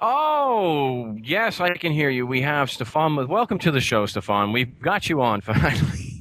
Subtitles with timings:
[0.00, 2.26] Oh, yes, I can hear you.
[2.26, 3.16] We have Stefan.
[3.16, 4.52] With Welcome to the show, Stefan.
[4.52, 6.20] We've got you on finally.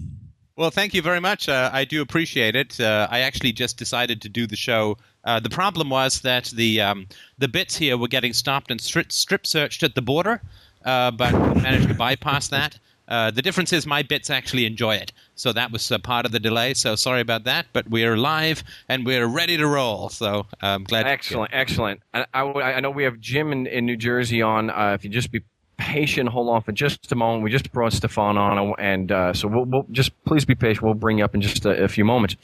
[0.55, 1.49] Well, thank you very much.
[1.49, 2.79] Uh, I do appreciate it.
[2.79, 4.97] Uh, I actually just decided to do the show.
[5.25, 7.07] Uh, the problem was that the um,
[7.37, 10.41] the bits here were getting stopped and strip, strip searched at the border,
[10.85, 12.79] uh, but managed to bypass that.
[13.07, 16.31] Uh, the difference is my bits actually enjoy it, so that was a part of
[16.31, 16.73] the delay.
[16.73, 20.09] So sorry about that, but we're live and we're ready to roll.
[20.09, 21.05] So I'm glad.
[21.05, 22.01] Excellent, excellent.
[22.13, 24.69] I, I, I, know we have Jim in, in New Jersey on.
[24.69, 25.41] if you just be
[25.77, 26.29] patient.
[26.29, 27.43] Hold on for just a moment.
[27.43, 30.83] We just brought Stefan on, and uh, so we'll, we'll, just please be patient.
[30.83, 32.35] We'll bring you up in just a, a few moments.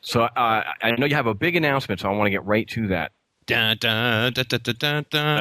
[0.00, 2.66] So uh, I know you have a big announcement, so I want to get right
[2.68, 3.12] to that.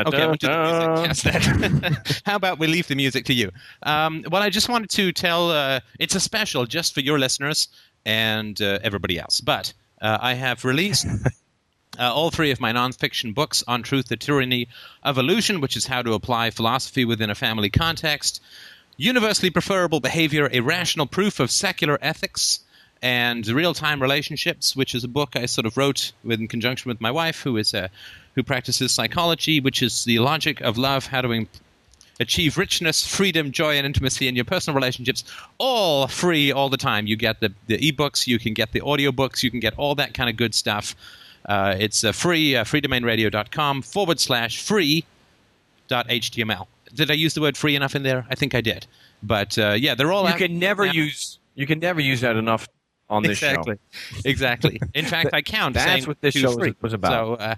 [0.06, 0.92] Okay, I want to do the music.
[1.04, 2.22] Yes, that.
[2.26, 3.52] How about we leave the music to you?
[3.84, 7.68] Um, well, I just wanted to tell uh, it's a special just for your listeners
[8.06, 9.42] and uh, everybody else.
[9.42, 11.06] But uh, I have released
[12.00, 14.68] uh, all three of my nonfiction books on truth, the tyranny
[15.04, 18.42] of illusion, which is how to apply philosophy within a family context,
[18.98, 22.59] universally preferable behavior, a rational proof of secular ethics,
[23.02, 27.00] and real time relationships, which is a book I sort of wrote in conjunction with
[27.02, 27.90] my wife, who is a,
[28.36, 31.50] who practices psychology, which is the logic of love, how to imp-
[32.20, 35.23] achieve richness, freedom, joy, and intimacy in your personal relationships,
[35.58, 37.08] all free all the time.
[37.08, 40.14] You get the, the ebooks, you can get the audiobooks, you can get all that
[40.14, 40.95] kind of good stuff.
[41.45, 45.06] Uh, it's uh, free, uh, freedomainradio.com forward slash free
[45.88, 46.68] dot html.
[46.94, 48.25] Did I use the word free enough in there?
[48.30, 48.86] I think I did.
[49.23, 50.28] But uh, yeah, they're all.
[50.28, 51.40] You can never use.
[51.56, 52.68] You can never use that enough
[53.09, 53.75] on this exactly.
[53.75, 54.22] show.
[54.25, 54.81] exactly.
[54.94, 55.75] In fact, I count.
[55.75, 56.75] That's what this show free.
[56.81, 57.39] was about.
[57.39, 57.55] So, uh,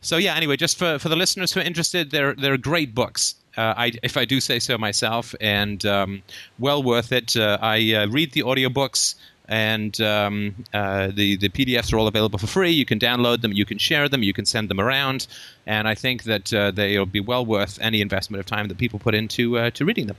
[0.00, 0.34] so yeah.
[0.34, 3.34] Anyway, just for, for the listeners who are interested, they're they're great books.
[3.56, 6.22] Uh, I, if I do say so myself, and um,
[6.58, 7.36] well worth it.
[7.36, 9.16] Uh, I uh, read the audiobooks
[9.50, 12.70] and um, uh, the the PDFs are all available for free.
[12.70, 15.26] You can download them, you can share them, you can send them around,
[15.66, 19.00] and I think that uh, they'll be well worth any investment of time that people
[19.00, 20.16] put into uh, to reading them.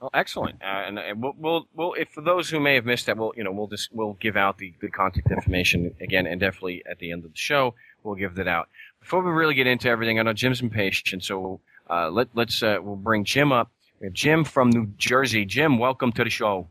[0.00, 3.06] Well, excellent, uh, and, and we'll, we'll, we'll, if for those who may have missed
[3.06, 6.38] that, we'll you know we'll just we'll give out the, the contact information again, and
[6.38, 8.68] definitely at the end of the show we'll give that out.
[9.00, 12.76] Before we really get into everything, I know Jim's impatient, so uh, let let's uh,
[12.82, 13.70] we'll bring Jim up.
[14.00, 15.46] We have Jim from New Jersey.
[15.46, 16.68] Jim, welcome to the show.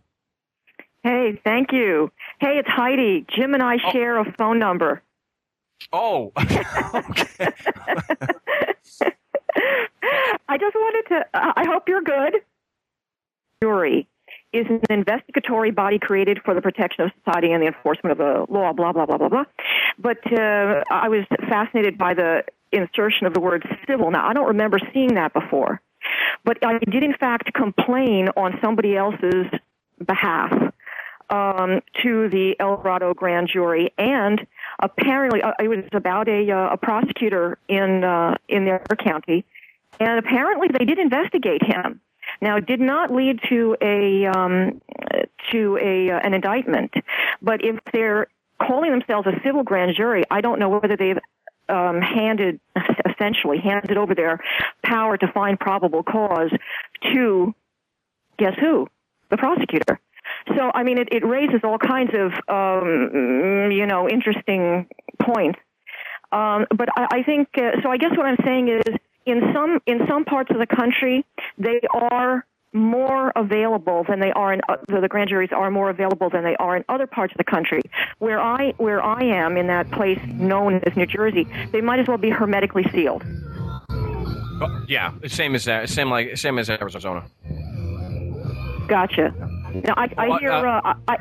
[1.04, 2.12] Hey, thank you.
[2.40, 3.26] Hey, it's Heidi.
[3.36, 3.92] Jim and I oh.
[3.92, 5.02] share a phone number.
[5.92, 6.32] Oh.
[10.48, 12.42] I just wanted to, uh, I hope you're good.
[13.62, 14.08] Jury
[14.54, 18.52] is an investigatory body created for the protection of society and the enforcement of the
[18.52, 19.44] law, blah, blah, blah, blah, blah.
[20.00, 24.12] But uh, I was fascinated by the insertion of the word civil.
[24.12, 25.82] Now, I don't remember seeing that before.
[26.44, 29.48] But I did, in fact, complain on somebody else's
[30.06, 30.52] behalf
[31.30, 34.46] um, to the El Dorado grand jury, and
[34.80, 39.44] apparently uh, it was about a, uh, a prosecutor in uh, in their county,
[40.00, 42.00] and apparently they did investigate him.
[42.42, 44.82] Now, it did not lead to a um,
[45.52, 46.94] to a uh, an indictment,
[47.42, 48.28] but if they're
[48.60, 51.20] calling themselves a civil grand jury, I don't know whether they've
[51.70, 52.60] um, handed
[53.10, 54.40] essentially handed over their
[54.84, 56.52] power to find probable cause
[57.14, 57.54] to
[58.38, 58.88] guess who
[59.30, 60.00] the prosecutor.
[60.56, 64.88] So, I mean, it, it raises all kinds of, um, you know, interesting
[65.20, 65.60] points.
[66.32, 69.80] Um, but I, I think, uh, so I guess what I'm saying is in some,
[69.86, 71.26] in some parts of the country,
[71.58, 76.30] they are more available than they are in uh, the grand juries are more available
[76.30, 77.82] than they are in other parts of the country.
[78.20, 82.08] Where I where I am in that place known as New Jersey, they might as
[82.08, 83.24] well be hermetically sealed.
[83.90, 85.90] Oh, yeah, same as that.
[85.90, 87.24] Same like same as Arizona.
[88.88, 89.34] Gotcha.
[89.86, 91.18] Now, I, I hear uh, uh, I,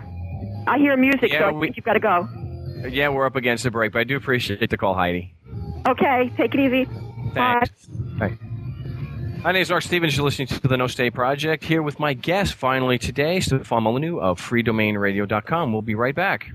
[0.67, 2.29] I hear music, yeah, so I we, think you've got to go.
[2.89, 5.33] Yeah, we're up against the break, but I do appreciate the call, Heidi.
[5.87, 6.89] Okay, take it easy.
[7.35, 7.87] Thanks.
[7.87, 8.29] Bye.
[8.29, 8.39] Bye.
[9.45, 10.17] My name is Mark Stevens.
[10.17, 11.65] You're listening to the No State Project.
[11.65, 15.71] Here with my guest finally today, Stefan Molyneux of freedomainradio.com.
[15.73, 16.49] We'll be right back.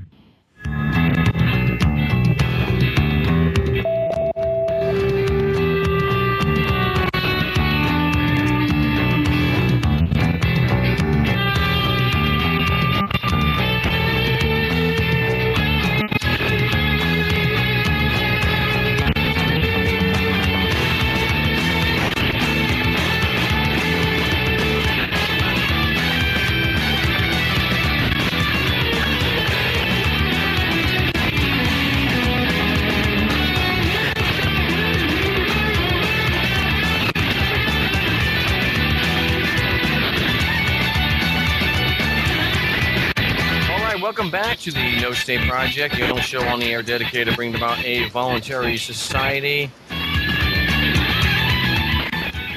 [44.60, 47.80] To the No State Project, the only show on the air dedicated to bringing about
[47.86, 49.72] a voluntary society.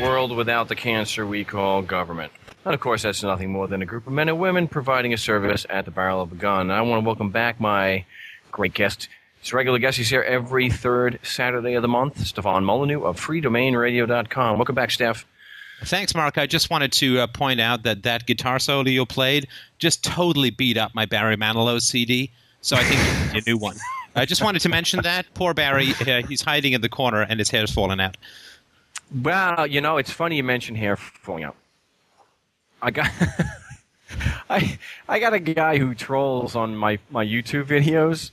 [0.00, 2.32] world without the cancer we call government.
[2.64, 5.16] And of course, that's nothing more than a group of men and women providing a
[5.16, 6.72] service at the barrel of a gun.
[6.72, 8.04] I want to welcome back my
[8.50, 9.08] great guest.
[9.40, 9.98] His regular guest.
[9.98, 12.26] He's here every third Saturday of the month.
[12.26, 14.58] Stefan Molyneux of freedomainradio.com.
[14.58, 15.24] Welcome back, Steph.
[15.84, 16.38] Thanks, Mark.
[16.38, 19.48] I just wanted to uh, point out that that guitar solo you played
[19.78, 22.30] just totally beat up my Barry Manilow CD.
[22.60, 23.76] So I think you need a new one.
[24.14, 25.26] I just wanted to mention that.
[25.34, 28.16] Poor Barry, uh, he's hiding in the corner and his hair's falling out.
[29.22, 31.56] Well, you know, it's funny you mention hair falling out.
[32.80, 33.10] I got
[34.50, 38.30] I I got a guy who trolls on my my YouTube videos,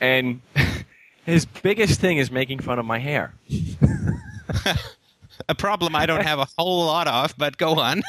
[0.00, 0.40] and
[1.26, 3.34] his biggest thing is making fun of my hair.
[5.48, 8.02] A problem I don't have a whole lot of, but go on.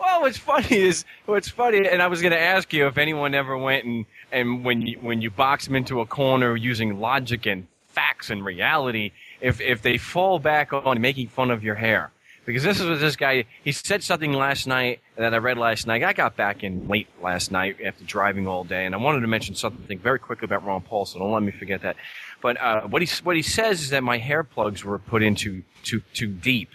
[0.00, 3.34] Well, what's funny is what's funny, and I was going to ask you if anyone
[3.34, 7.44] ever went and and when you when you box them into a corner using logic
[7.44, 9.12] and facts and reality,
[9.42, 12.12] if if they fall back on making fun of your hair
[12.44, 15.86] because this is what this guy he said something last night that I read last
[15.86, 16.02] night.
[16.02, 19.26] I got back in late last night after driving all day, and I wanted to
[19.26, 21.96] mention something very quickly about Ron Paul, so don't let me forget that.
[22.42, 25.62] But uh, what he what he says is that my hair plugs were put into
[25.84, 26.70] too too deep.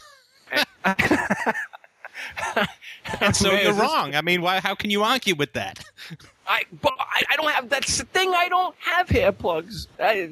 [3.34, 4.16] so you're wrong.
[4.16, 4.60] I mean, why?
[4.60, 5.80] How can you argue with that?
[6.48, 7.70] I, but I, I don't have.
[7.70, 8.34] That's the thing.
[8.34, 9.88] I don't have hair plugs.
[10.00, 10.32] I,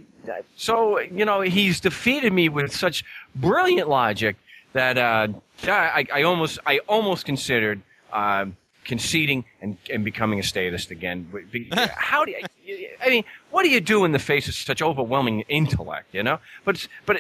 [0.56, 3.04] so you know, he's defeated me with such
[3.36, 4.38] brilliant logic
[4.74, 5.28] that uh,
[5.64, 7.82] I, I almost, I almost considered
[8.12, 8.48] uh,
[8.86, 11.28] conceding and, and becoming a statist again.
[11.96, 15.42] How do you, I mean, what do you do in the face of such overwhelming
[15.50, 16.14] intellect?
[16.14, 17.18] You know, but but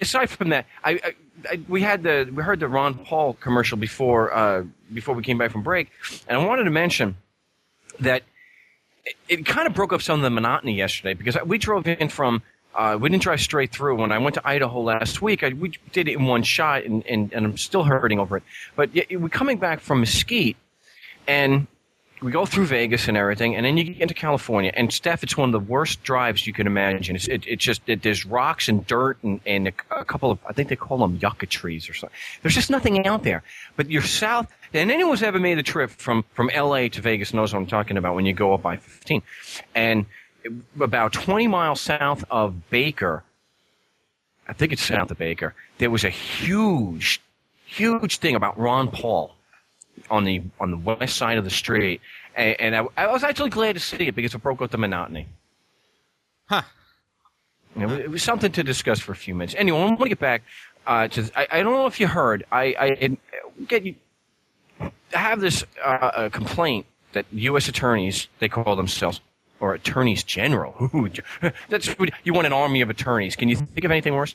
[0.00, 1.14] aside from that, I, I,
[1.50, 5.38] I we had the we heard the Ron Paul commercial before uh, before we came
[5.38, 5.90] back from break,
[6.28, 7.16] and I wanted to mention
[8.00, 8.22] that
[9.04, 12.08] it, it kind of broke up some of the monotony yesterday because we drove in
[12.08, 12.42] from.
[12.74, 13.96] Uh, we didn't drive straight through.
[13.96, 17.04] When I went to Idaho last week, I, we did it in one shot, and,
[17.06, 18.44] and, and I'm still hurting over it.
[18.76, 20.56] But we're coming back from Mesquite,
[21.28, 21.68] and
[22.20, 24.72] we go through Vegas and everything, and then you get into California.
[24.74, 27.14] And Steph, it's one of the worst drives you can imagine.
[27.14, 30.38] It's it, it's just it, there's rocks and dirt and, and a, a, couple of
[30.48, 32.16] I think they call them yucca trees or something.
[32.42, 33.42] There's just nothing out there.
[33.76, 36.88] But you're south, and anyone who's ever made a trip from from L.A.
[36.88, 39.22] to Vegas knows what I'm talking about when you go up by 15,
[39.74, 40.06] and
[40.80, 43.22] about 20 miles south of Baker.
[44.48, 45.54] I think it's south of Baker.
[45.76, 47.20] There was a huge,
[47.66, 49.34] huge thing about Ron Paul
[50.10, 52.00] on the on the west side of the street,
[52.34, 54.78] and, and I, I, was actually glad to see it because it broke up the
[54.78, 55.26] monotony.
[56.46, 56.62] Huh.
[57.78, 59.54] It was, it was, something to discuss for a few minutes.
[59.56, 60.42] Anyway, I want to get back
[60.86, 61.30] uh, to.
[61.36, 62.44] I, I, don't know if you heard.
[62.50, 63.16] I, I
[63.66, 63.94] get you.
[65.12, 67.68] have this uh, complaint that U.S.
[67.68, 69.20] attorneys they call themselves
[69.60, 70.90] or attorneys general.
[71.68, 71.94] That's
[72.24, 73.36] you want an army of attorneys.
[73.36, 74.34] Can you think of anything worse?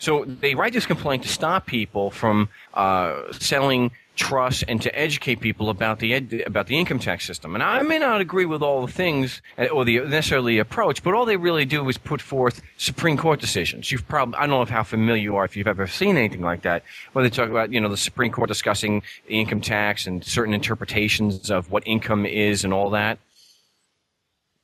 [0.00, 5.36] So they write this complaint to stop people from uh, selling trusts and to educate
[5.40, 7.54] people about the ed- about the income tax system.
[7.54, 11.14] And I may not agree with all the things uh, or the necessarily approach, but
[11.14, 13.92] all they really do is put forth Supreme Court decisions.
[13.92, 16.62] You've probably I don't know how familiar you are if you've ever seen anything like
[16.62, 16.82] that,
[17.12, 20.54] where they talk about you know the Supreme Court discussing the income tax and certain
[20.54, 23.18] interpretations of what income is and all that.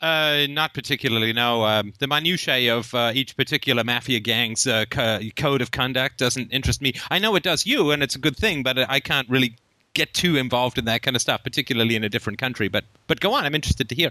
[0.03, 1.33] Uh, not particularly.
[1.33, 6.19] No, um, the minutiae of uh, each particular mafia gang's uh, co- code of conduct
[6.19, 6.93] doesn't interest me.
[7.11, 9.57] I know it does you, and it's a good thing, but I can't really
[9.95, 12.69] get too involved in that kind of stuff, particularly in a different country.
[12.69, 13.45] But but go on.
[13.45, 14.11] I'm interested to hear.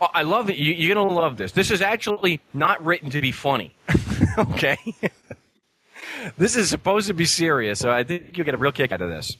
[0.00, 0.56] Well, I love it.
[0.56, 1.52] You, you're gonna love this.
[1.52, 3.74] This is actually not written to be funny.
[4.38, 4.78] okay.
[6.38, 9.02] this is supposed to be serious, so I think you'll get a real kick out
[9.02, 9.36] of this.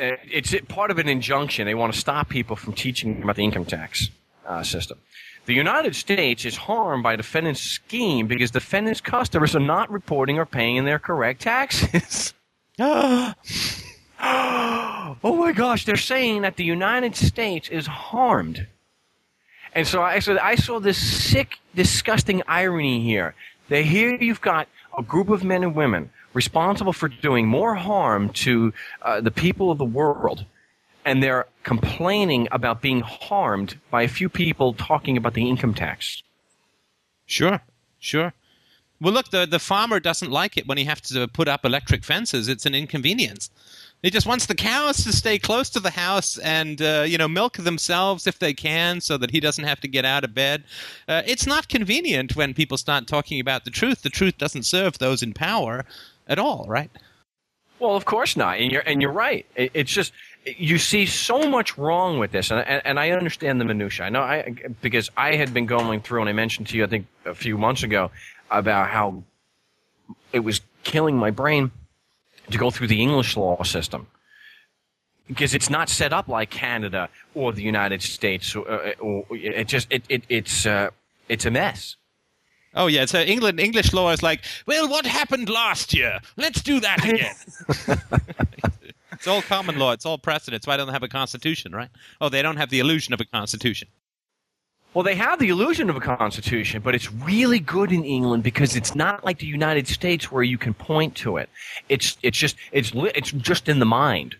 [0.00, 1.66] Uh, it's part of an injunction.
[1.66, 4.10] They want to stop people from teaching about the income tax
[4.46, 4.98] uh, system.
[5.46, 10.46] The United States is harmed by defendant's scheme because defendant's customers are not reporting or
[10.46, 12.34] paying their correct taxes.
[12.78, 13.34] oh
[15.22, 18.66] my gosh, they're saying that the United States is harmed.
[19.74, 23.34] And so I, so I saw this sick, disgusting irony here.
[23.68, 28.30] That here you've got a group of men and women responsible for doing more harm
[28.30, 30.44] to uh, the people of the world,
[31.04, 36.22] and they're complaining about being harmed by a few people talking about the income tax.
[37.26, 37.60] Sure,
[37.98, 38.32] sure.
[39.00, 42.04] Well, look, the the farmer doesn't like it when he has to put up electric
[42.04, 42.48] fences.
[42.48, 43.50] It's an inconvenience.
[44.02, 47.28] He just wants the cows to stay close to the house and uh, you know
[47.28, 50.64] milk themselves if they can, so that he doesn't have to get out of bed.
[51.06, 54.02] Uh, it's not convenient when people start talking about the truth.
[54.02, 55.84] The truth doesn't serve those in power
[56.28, 56.90] at all, right?
[57.78, 59.46] Well, of course not, and you're and you're right.
[59.54, 60.12] It, it's just
[60.44, 64.06] you see so much wrong with this, and, and, and I understand the minutia.
[64.06, 66.88] I know I because I had been going through, and I mentioned to you, I
[66.88, 68.10] think a few months ago,
[68.50, 69.22] about how
[70.32, 71.70] it was killing my brain
[72.50, 74.08] to go through the English law system
[75.28, 78.56] because it's not set up like Canada or the United States.
[78.56, 78.66] Or,
[78.98, 80.90] or it just it, it it's uh,
[81.28, 81.96] it's a mess.
[82.78, 86.20] Oh yeah, so England English law is like, well, what happened last year?
[86.36, 87.34] Let's do that again.
[89.12, 89.90] it's all common law.
[89.90, 90.64] It's all precedents.
[90.64, 91.88] Why don't they have a constitution, right?
[92.20, 93.88] Oh, they don't have the illusion of a constitution.
[94.94, 98.76] Well, they have the illusion of a constitution, but it's really good in England because
[98.76, 101.50] it's not like the United States where you can point to it.
[101.88, 104.36] It's it's just it's it's just in the mind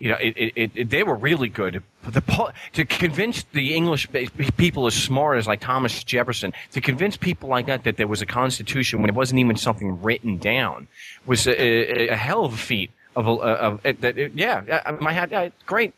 [0.00, 1.82] you know, it, it, it, they were really good.
[2.08, 4.08] The, to convince the English
[4.56, 8.22] people as smart as like Thomas Jefferson, to convince people like that that there was
[8.22, 10.88] a constitution when it wasn't even something written down,
[11.26, 12.90] was a, a, a hell of a feat.
[13.14, 13.40] Of, of,
[13.84, 15.92] of that, yeah, my hat, great,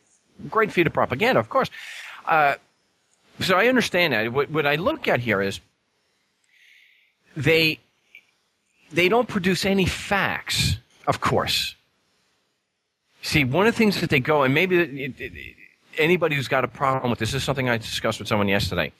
[0.50, 1.70] great feat of propaganda, of course.
[2.26, 2.54] Uh,
[3.38, 4.32] so I understand that.
[4.32, 5.60] What, what I look at here is
[7.36, 7.78] they
[8.90, 11.76] they don't produce any facts, of course
[13.22, 15.32] See, one of the things that they go, and maybe it, it,
[15.96, 18.92] anybody who's got a problem with this, this is something I discussed with someone yesterday.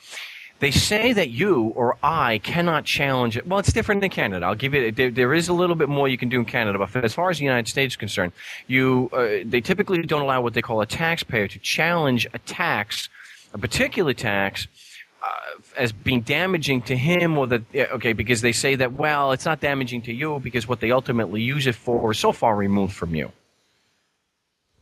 [0.60, 3.48] They say that you or I cannot challenge it.
[3.48, 4.46] Well, it's different in Canada.
[4.46, 4.92] I'll give you.
[4.92, 7.30] There, there is a little bit more you can do in Canada, but as far
[7.30, 8.32] as the United States is concerned,
[8.68, 13.08] you uh, they typically don't allow what they call a taxpayer to challenge a tax,
[13.52, 14.68] a particular tax,
[15.20, 15.26] uh,
[15.76, 19.60] as being damaging to him or that okay because they say that well it's not
[19.60, 23.14] damaging to you because what they ultimately use it for is so far removed from
[23.14, 23.30] you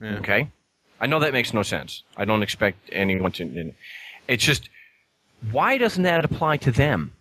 [0.00, 0.18] yeah.
[0.18, 0.50] Okay?
[1.00, 2.02] I know that makes no sense.
[2.16, 3.72] I don't expect anyone to.
[4.28, 4.68] It's just,
[5.50, 7.12] why doesn't that apply to them?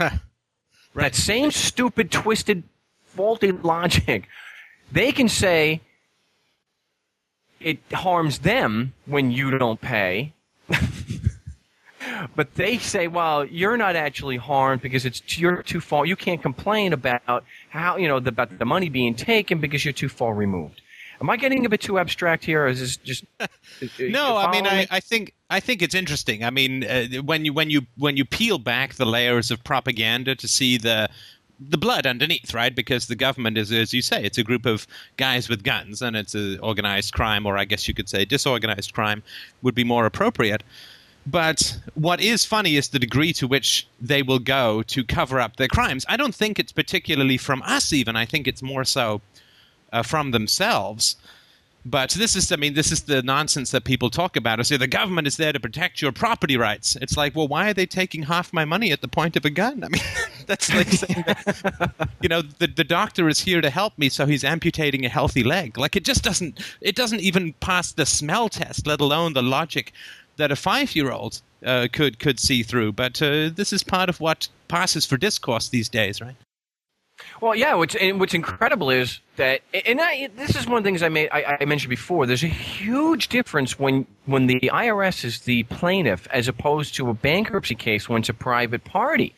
[0.00, 0.20] right.
[0.94, 2.62] That same stupid, twisted,
[3.04, 4.28] faulty logic.
[4.92, 5.82] They can say
[7.60, 10.32] it harms them when you don't pay.
[12.34, 16.06] but they say, well, you're not actually harmed because it's you're too far.
[16.06, 19.92] You can't complain about how you know the, about the money being taken because you're
[19.92, 20.80] too far removed.
[21.20, 23.24] Am I getting a bit too abstract here, or is this just?
[23.98, 26.42] no, I mean, I, I, think I think it's interesting.
[26.44, 30.34] I mean, uh, when you when you when you peel back the layers of propaganda
[30.34, 31.10] to see the
[31.60, 32.74] the blood underneath, right?
[32.74, 34.86] Because the government is, as you say, it's a group of
[35.18, 38.94] guys with guns, and it's a organized crime, or I guess you could say disorganized
[38.94, 39.22] crime,
[39.60, 40.62] would be more appropriate.
[41.26, 45.56] But what is funny is the degree to which they will go to cover up
[45.56, 46.06] their crimes.
[46.08, 48.16] I don't think it's particularly from us, even.
[48.16, 49.20] I think it's more so
[49.92, 51.16] uh, from themselves.
[51.84, 54.60] But this is, I mean, this is the nonsense that people talk about.
[54.60, 56.94] I say the government is there to protect your property rights.
[57.00, 59.50] It's like, well, why are they taking half my money at the point of a
[59.50, 59.82] gun?
[59.82, 60.02] I mean,
[60.46, 64.26] that's like saying, that, you know, the, the doctor is here to help me, so
[64.26, 65.78] he's amputating a healthy leg.
[65.78, 69.92] Like it just doesn't, it doesn't even pass the smell test, let alone the logic
[70.36, 72.92] that a five-year-old uh, could could see through.
[72.92, 76.36] But uh, this is part of what passes for discourse these days, right?
[77.40, 77.74] Well, yeah.
[77.74, 81.28] What's what's incredible is that, and I, this is one of the things I made
[81.32, 82.26] I, I, mentioned before.
[82.26, 87.14] There's a huge difference when when the IRS is the plaintiff as opposed to a
[87.14, 89.34] bankruptcy case when it's a private party,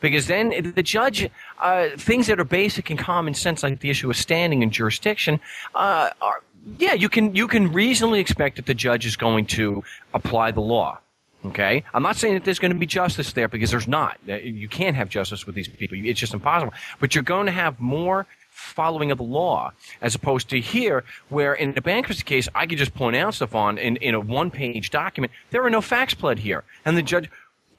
[0.00, 1.28] because then the judge
[1.60, 5.40] uh, things that are basic and common sense, like the issue of standing and jurisdiction,
[5.74, 6.42] uh, are
[6.78, 10.60] yeah, you can you can reasonably expect that the judge is going to apply the
[10.60, 10.98] law.
[11.46, 14.18] Okay, I'm not saying that there's going to be justice there because there's not.
[14.28, 15.96] Uh, you can't have justice with these people.
[16.00, 16.72] It's just impossible.
[16.98, 21.52] But you're going to have more following of the law as opposed to here where
[21.52, 24.50] in a bankruptcy case I could just point out stuff on in, in a one
[24.50, 25.32] page document.
[25.50, 26.64] There are no facts pled here.
[26.84, 27.30] And the judge,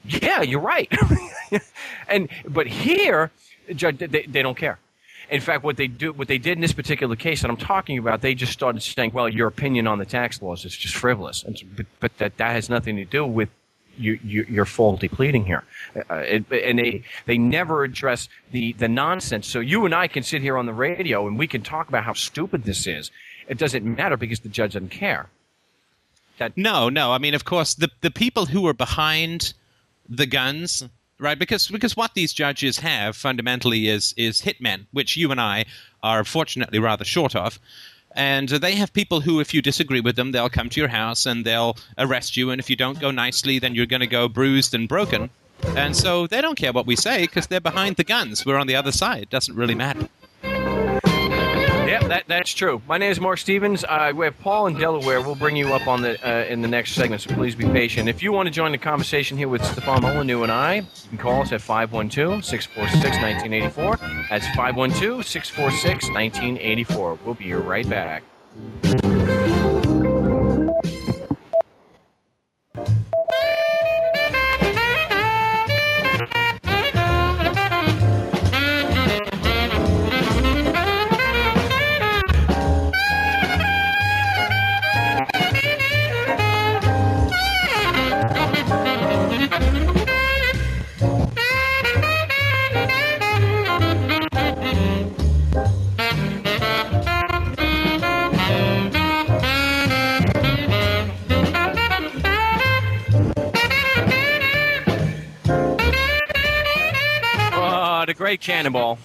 [0.04, 0.90] yeah, you're right.
[2.08, 3.30] and but here,
[3.74, 4.78] judge, they, they don't care.
[5.30, 7.98] In fact, what they do, what they did in this particular case that I'm talking
[7.98, 11.42] about, they just started saying, "Well, your opinion on the tax laws is just frivolous,"
[11.42, 13.50] and, but, but that that has nothing to do with
[13.98, 15.64] you, you, you're faulty pleading here.
[16.10, 19.46] Uh, it, and they, they never address the, the nonsense.
[19.46, 22.04] So you and I can sit here on the radio and we can talk about
[22.04, 23.10] how stupid this is.
[23.48, 25.28] It doesn't matter because the judge doesn't care.
[26.38, 27.12] That no, no.
[27.12, 29.54] I mean, of course, the the people who are behind
[30.08, 30.84] the guns,
[31.18, 31.38] right?
[31.38, 35.64] Because because what these judges have fundamentally is is hitmen, which you and I
[36.02, 37.58] are fortunately rather short of.
[38.12, 41.26] And they have people who, if you disagree with them, they'll come to your house
[41.26, 42.50] and they'll arrest you.
[42.50, 45.30] And if you don't go nicely, then you're going to go bruised and broken.
[45.76, 48.46] And so they don't care what we say because they're behind the guns.
[48.46, 49.22] We're on the other side.
[49.24, 50.08] It doesn't really matter.
[52.08, 52.80] That, that's true.
[52.88, 53.84] My name is Mark Stevens.
[53.84, 55.20] Uh, we have Paul in Delaware.
[55.20, 58.08] We'll bring you up on the uh, in the next segment, so please be patient.
[58.08, 61.18] If you want to join the conversation here with Stefan Molyneux and I, you can
[61.18, 64.28] call us at 512-646-1984.
[64.30, 67.18] That's 512-646-1984.
[67.26, 68.22] We'll be right back.
[108.18, 108.98] Great Cannonball.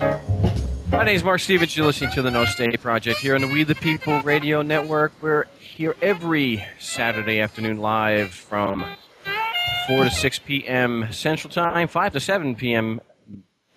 [0.00, 1.76] My name is Mark Stevens.
[1.76, 5.12] You're listening to the No State Project here on the We the People Radio Network.
[5.20, 8.86] We're here every Saturday afternoon live from
[9.86, 11.08] 4 to 6 p.m.
[11.12, 13.02] Central Time, 5 to 7 p.m.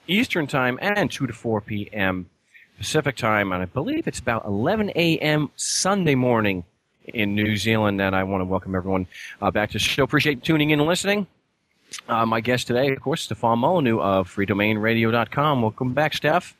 [0.08, 2.30] Eastern Time, and 2 to 4 p.m.
[2.78, 3.52] Pacific Time.
[3.52, 5.52] And I believe it's about 11 a.m.
[5.58, 6.64] Sunday morning
[7.04, 8.00] in New Zealand.
[8.00, 9.08] And I want to welcome everyone
[9.42, 10.04] uh, back to the show.
[10.04, 11.28] Appreciate tuning in and listening.
[12.08, 15.62] Uh, my guest today, of course, Stefan Molyneux of freedomainradio.com.
[15.62, 16.56] Welcome back, Steph.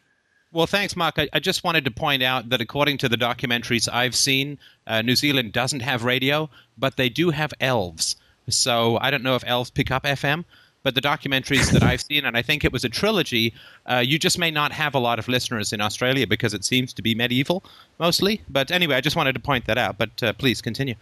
[0.52, 1.16] Well, thanks, Mark.
[1.18, 4.58] I, I, just wanted to point out that according to the documentaries I've seen,
[4.88, 8.16] uh, New Zealand doesn't have radio, but they do have elves.
[8.50, 10.46] So I don't know if elves pick up FM,
[10.84, 13.54] but the documentaries that I've seen, and I think it was a trilogy,
[13.88, 16.94] uh, you just may not have a lot of listeners in Australia because it seems
[16.94, 17.62] to be medieval
[18.00, 18.42] mostly.
[18.48, 19.98] But anyway, I just wanted to point that out.
[19.98, 20.96] But uh, please continue.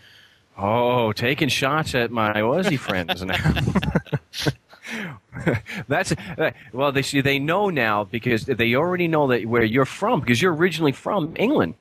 [0.57, 3.35] Oh, taking shots at my Aussie friends now.
[5.87, 6.91] That's uh, well.
[6.91, 10.53] They see they know now because they already know that where you're from because you're
[10.53, 11.75] originally from England.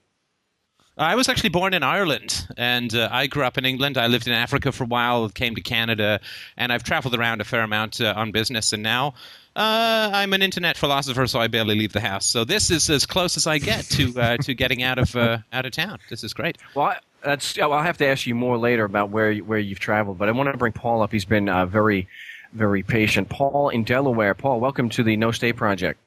[0.96, 3.99] I was actually born in Ireland, and uh, I grew up in England.
[3.99, 6.20] I lived in Africa for a while, came to Canada,
[6.56, 8.73] and I've traveled around a fair amount uh, on business.
[8.73, 9.14] And now
[9.56, 12.26] uh, I'm an internet philosopher, so I barely leave the house.
[12.26, 15.38] So this is as close as I get to uh, to getting out of uh,
[15.52, 15.99] out of town.
[16.11, 16.58] This is great.
[16.76, 17.58] Well, I, that's.
[17.58, 20.52] I'll have to ask you more later about where where you've traveled, but I want
[20.52, 21.11] to bring Paul up.
[21.11, 22.06] He's been uh, very
[22.54, 23.28] very patient.
[23.28, 24.35] Paul in Delaware.
[24.35, 26.00] Paul, welcome to the No State Project.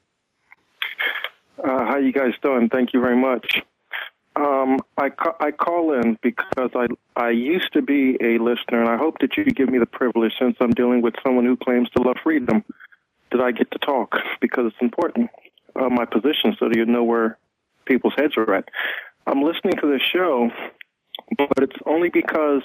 [1.62, 2.68] how you guys doing?
[2.68, 3.62] Thank you very much.
[4.36, 8.88] Um, I, ca- I call in because I I used to be a listener, and
[8.88, 11.90] I hope that you give me the privilege, since I'm dealing with someone who claims
[11.96, 12.64] to love freedom,
[13.32, 15.30] that I get to talk because it's important.
[15.74, 17.36] Uh, my position, so that you know where
[17.84, 18.68] people's heads are at.
[19.26, 20.50] I'm listening to the show,
[21.36, 22.62] but it's only because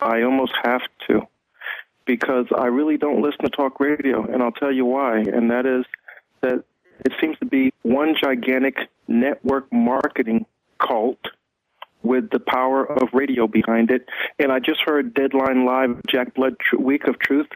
[0.00, 1.26] I almost have to,
[2.08, 5.18] because I really don't listen to talk radio, and I'll tell you why.
[5.18, 5.84] And that is
[6.40, 6.64] that
[7.04, 10.46] it seems to be one gigantic network marketing
[10.80, 11.20] cult
[12.02, 14.08] with the power of radio behind it.
[14.38, 17.48] And I just heard Deadline Live, Jack Blood Week of Truth.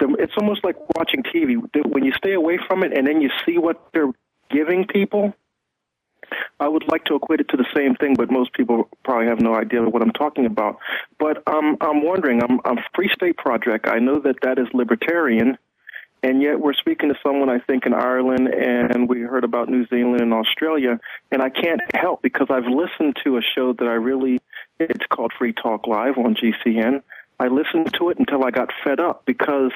[0.00, 1.56] It's almost like watching TV.
[1.86, 4.12] When you stay away from it and then you see what they're
[4.48, 5.34] giving people,
[6.60, 9.40] I would like to equate it to the same thing, but most people probably have
[9.40, 10.78] no idea what I'm talking about.
[11.18, 13.86] But um, I'm wondering, I'm, I'm Free State Project.
[13.88, 15.58] I know that that is libertarian,
[16.22, 19.86] and yet we're speaking to someone I think in Ireland and we heard about New
[19.86, 20.98] Zealand and Australia
[21.30, 24.40] and I can't help because I've listened to a show that I really
[24.80, 27.02] it's called Free Talk Live on GCN.
[27.40, 29.72] I listened to it until I got fed up because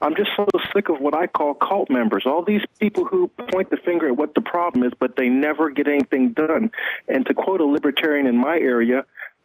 [0.00, 2.24] I'm just so sick of what I call cult members.
[2.24, 5.70] All these people who point the finger at what the problem is, but they never
[5.70, 6.70] get anything done.
[7.08, 9.04] And to quote a libertarian in my area,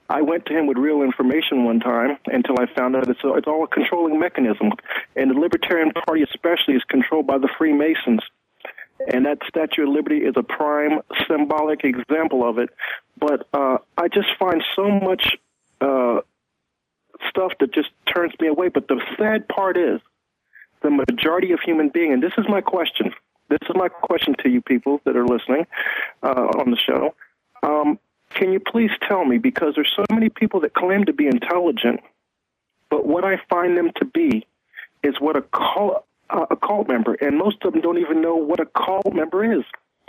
[0.10, 3.48] I went to him with real information one time until I found out it's, it's
[3.48, 4.72] all a controlling mechanism.
[5.16, 8.22] And the Libertarian Party, especially, is controlled by the Freemasons.
[9.12, 12.70] And that Statue of Liberty is a prime symbolic example of it.
[13.18, 15.36] But uh, I just find so much
[15.82, 16.20] uh,
[17.30, 18.68] stuff that just turns me away.
[18.68, 20.00] But the sad part is
[20.84, 23.13] the majority of human beings, and this is my question.
[23.50, 25.65] This is my question to you people that are listening
[26.22, 27.15] uh, on the show.
[27.62, 28.00] Um,
[28.32, 32.02] can you please tell me because there's so many people that claim to be intelligent,
[32.89, 34.46] but what I find them to be
[35.04, 38.36] is what a cult uh, a cult member, and most of them don't even know
[38.36, 39.63] what a cult member is.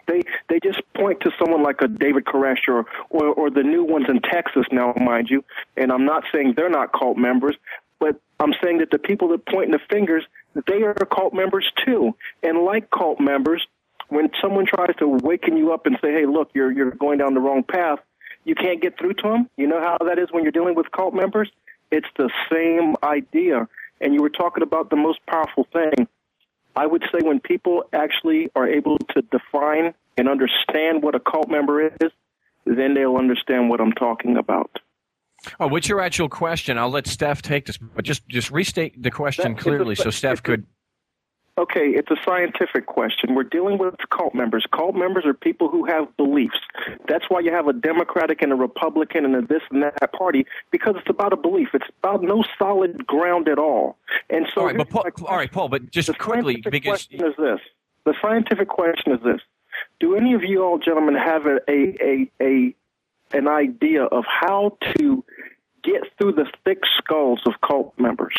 [0.06, 3.84] They they just point to someone like a David Koresh or, or or the new
[3.84, 5.44] ones in Texas now, mind you.
[5.76, 7.56] And I'm not saying they're not cult members,
[8.04, 10.24] but I'm saying that the people that point the fingers,
[10.66, 12.14] they are cult members too.
[12.42, 13.66] And like cult members,
[14.10, 17.32] when someone tries to waken you up and say, "Hey, look, you're you're going down
[17.32, 18.00] the wrong path,"
[18.44, 19.48] you can't get through to them.
[19.56, 21.50] You know how that is when you're dealing with cult members?
[21.90, 23.68] It's the same idea.
[24.02, 26.06] And you were talking about the most powerful thing.
[26.76, 31.48] I would say when people actually are able to define and understand what a cult
[31.48, 32.12] member is,
[32.66, 34.78] then they'll understand what I'm talking about.
[35.60, 36.78] Oh, what's your actual question?
[36.78, 40.10] I'll let Steph take this, but just just restate the question that, clearly a, so
[40.10, 40.66] Steph could
[41.56, 43.36] Okay, it's a scientific question.
[43.36, 44.66] We're dealing with cult members.
[44.72, 46.58] Cult members are people who have beliefs.
[47.06, 50.46] That's why you have a Democratic and a Republican and a this and that party
[50.72, 51.68] because it's about a belief.
[51.72, 53.96] It's about no solid ground at all.
[54.30, 57.24] And so, all right, but Paul, all right, Paul, but just the quickly, because question
[57.24, 57.60] is this:
[58.04, 59.40] the scientific question is this:
[60.00, 62.74] Do any of you all gentlemen have a a a, a
[63.34, 65.24] an idea of how to
[65.82, 68.34] get through the thick skulls of cult members?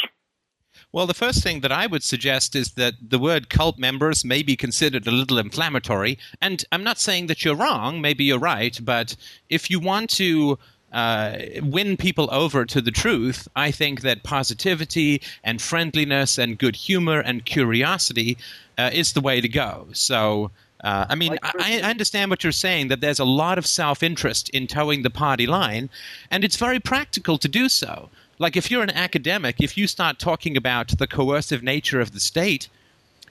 [0.91, 4.43] Well, the first thing that I would suggest is that the word cult members may
[4.43, 6.17] be considered a little inflammatory.
[6.41, 9.15] And I'm not saying that you're wrong, maybe you're right, but
[9.49, 10.57] if you want to
[10.91, 16.75] uh, win people over to the truth, I think that positivity and friendliness and good
[16.75, 18.37] humor and curiosity
[18.77, 19.87] uh, is the way to go.
[19.93, 20.51] So.
[20.85, 23.65] Uh, I mean, like I, I, understand what you're saying that there's a lot of
[23.65, 25.89] self interest in toeing the party line,
[26.29, 28.09] and it's very practical to do so.
[28.37, 32.19] Like, if you're an academic, if you start talking about the coercive nature of the
[32.19, 32.69] state,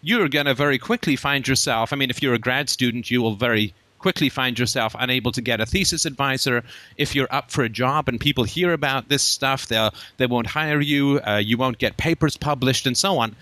[0.03, 1.93] you're going to very quickly find yourself.
[1.93, 5.41] I mean, if you're a grad student, you will very quickly find yourself unable to
[5.41, 6.65] get a thesis advisor.
[6.97, 10.49] If you're up for a job and people hear about this stuff, they'll they won't
[10.49, 11.21] hire you.
[11.25, 13.37] Uh, you won't get papers published, and so on.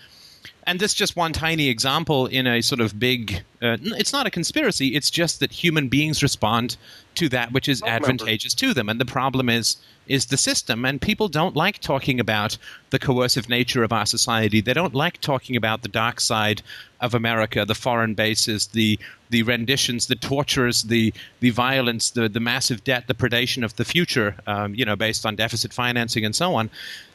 [0.64, 3.42] And this is just one tiny example in a sort of big.
[3.61, 4.94] Uh, it's not a conspiracy.
[4.94, 6.77] It's just that human beings respond
[7.16, 8.88] to that which is advantageous to them.
[8.88, 9.77] And the problem is
[10.09, 10.85] is the system.
[10.85, 12.59] And people don't like talking about
[12.90, 14.61] the coercive nature of our society.
[14.61, 16.62] They don't like talking about the dark side
[17.01, 18.98] of America, the foreign bases, the
[19.31, 23.85] the renditions, the tortures, the the violence, the the massive debt, the predation of the
[23.85, 24.37] future.
[24.46, 26.70] Um, you know, based on deficit financing and so on.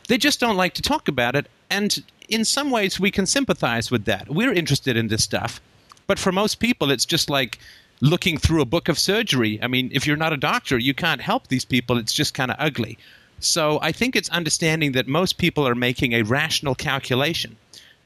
[0.07, 1.47] They just don't like to talk about it.
[1.69, 4.29] And in some ways, we can sympathize with that.
[4.29, 5.61] We're interested in this stuff.
[6.07, 7.59] But for most people, it's just like
[7.99, 9.59] looking through a book of surgery.
[9.61, 11.97] I mean, if you're not a doctor, you can't help these people.
[11.97, 12.97] It's just kind of ugly.
[13.39, 17.57] So I think it's understanding that most people are making a rational calculation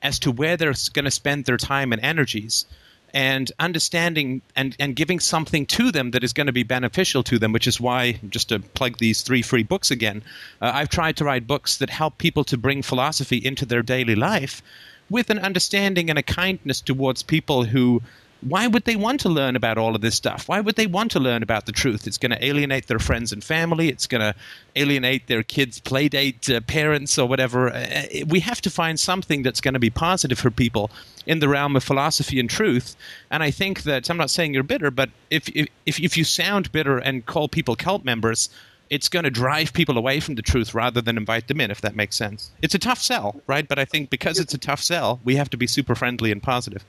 [0.02, 2.66] as to where they're going to spend their time and energies
[3.14, 7.40] and understanding and, and giving something to them that is going to be beneficial to
[7.40, 10.24] them, which is why, just to plug these three free books again,
[10.62, 14.16] uh, I've tried to write books that help people to bring philosophy into their daily
[14.16, 14.62] life
[15.10, 18.02] with an understanding and a kindness towards people who
[18.42, 20.48] why would they want to learn about all of this stuff?
[20.48, 22.08] Why would they want to learn about the truth?
[22.08, 23.90] It's going to alienate their friends and family.
[23.90, 24.36] It's going to
[24.76, 27.70] alienate their kids' playdate uh, parents or whatever.
[27.70, 30.90] Uh, uh, we have to find something that's going to be positive for people
[31.28, 32.96] in the realm of philosophy and truth.
[33.30, 36.72] And I think that I'm not saying you're bitter, but if if if you sound
[36.72, 38.50] bitter and call people cult members,
[38.90, 41.82] it's going to drive people away from the truth rather than invite them in, if
[41.82, 42.52] that makes sense.
[42.62, 43.68] It's a tough sell, right?
[43.68, 46.42] But I think because it's a tough sell, we have to be super friendly and
[46.42, 46.84] positive.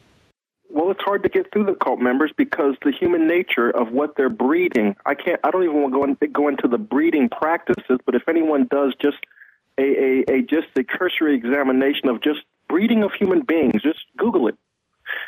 [0.73, 4.17] Well, it's hard to get through the cult members because the human nature of what
[4.17, 4.97] they're breeding.
[5.05, 5.39] I can't.
[5.45, 7.99] I don't even want to go, in, go into the breeding practices.
[8.07, 9.19] But if anyone does just
[9.79, 14.49] a, a, a just a cursory examination of just breeding of human beings, just Google
[14.49, 14.57] it.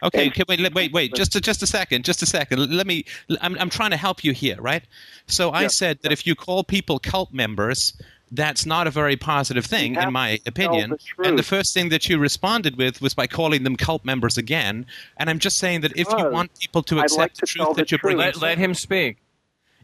[0.03, 1.15] Okay, okay, wait, wait, wait.
[1.15, 2.05] Just, a, just a second.
[2.05, 2.75] Just a second.
[2.75, 3.05] Let me.
[3.41, 4.83] I'm, I'm trying to help you here, right?
[5.27, 5.69] So I yeah.
[5.69, 8.01] said that if you call people cult members,
[8.33, 10.97] that's not a very positive thing, in my opinion.
[11.19, 14.37] The and the first thing that you responded with was by calling them cult members
[14.39, 14.87] again.
[15.17, 17.77] And I'm just saying that if you want people to accept like the to truth
[17.77, 19.19] that you're bringing, let, let him speak.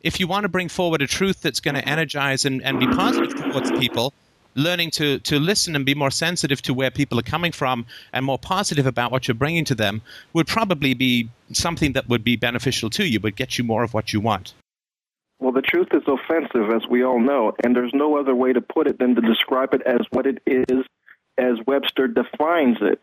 [0.03, 2.87] If you want to bring forward a truth that's going to energize and, and be
[2.87, 4.15] positive towards people,
[4.55, 8.25] learning to, to listen and be more sensitive to where people are coming from and
[8.25, 12.37] more positive about what you're bringing to them would probably be something that would be
[12.37, 14.55] beneficial to you, but get you more of what you want.
[15.41, 18.61] Well, the truth is offensive, as we all know, and there's no other way to
[18.61, 20.85] put it than to describe it as what it is,
[21.39, 23.03] as Webster defines it.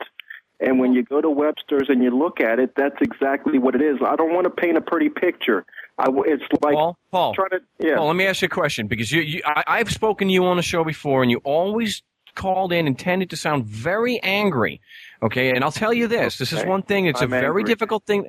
[0.60, 3.82] And when you go to Webster's and you look at it, that's exactly what it
[3.82, 3.98] is.
[4.06, 5.66] I don't want to paint a pretty picture.
[5.98, 6.98] I, it's like Paul.
[7.12, 7.98] Paul, to, yeah.
[7.98, 10.46] Paul, let me ask you a question because you, you I, I've spoken to you
[10.46, 12.02] on the show before, and you always
[12.36, 14.80] called in and tended to sound very angry.
[15.24, 17.08] Okay, and I'll tell you this: this is one thing.
[17.08, 17.64] It's I'm a very angry.
[17.64, 18.28] difficult thing.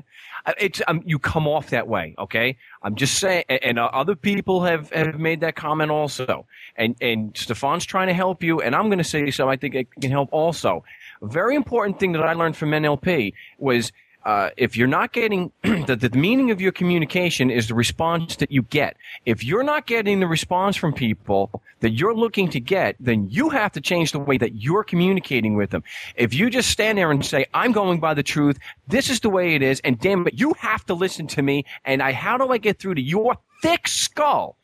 [0.58, 2.14] It's um, you come off that way.
[2.18, 6.46] Okay, I'm just saying, and uh, other people have have made that comment also.
[6.76, 9.74] And and Stefan's trying to help you, and I'm going to say something I think
[9.74, 10.84] it can help also.
[11.20, 13.92] A very important thing that I learned from NLP was
[14.24, 18.50] uh, if you're not getting the, the meaning of your communication is the response that
[18.50, 18.96] you get.
[19.24, 23.48] If you're not getting the response from people that you're looking to get, then you
[23.50, 25.84] have to change the way that you're communicating with them.
[26.16, 29.30] If you just stand there and say, I'm going by the truth, this is the
[29.30, 32.36] way it is, and damn it, you have to listen to me, and I, how
[32.36, 34.56] do I get through to your thick skull?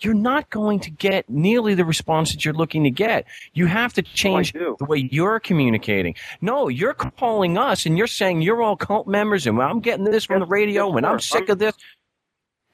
[0.00, 3.26] You're not going to get nearly the response that you're looking to get.
[3.54, 6.14] You have to change oh, the way you're communicating.
[6.40, 10.24] No, you're calling us and you're saying you're all cult members and I'm getting this
[10.24, 11.74] from the radio and I'm sick of this.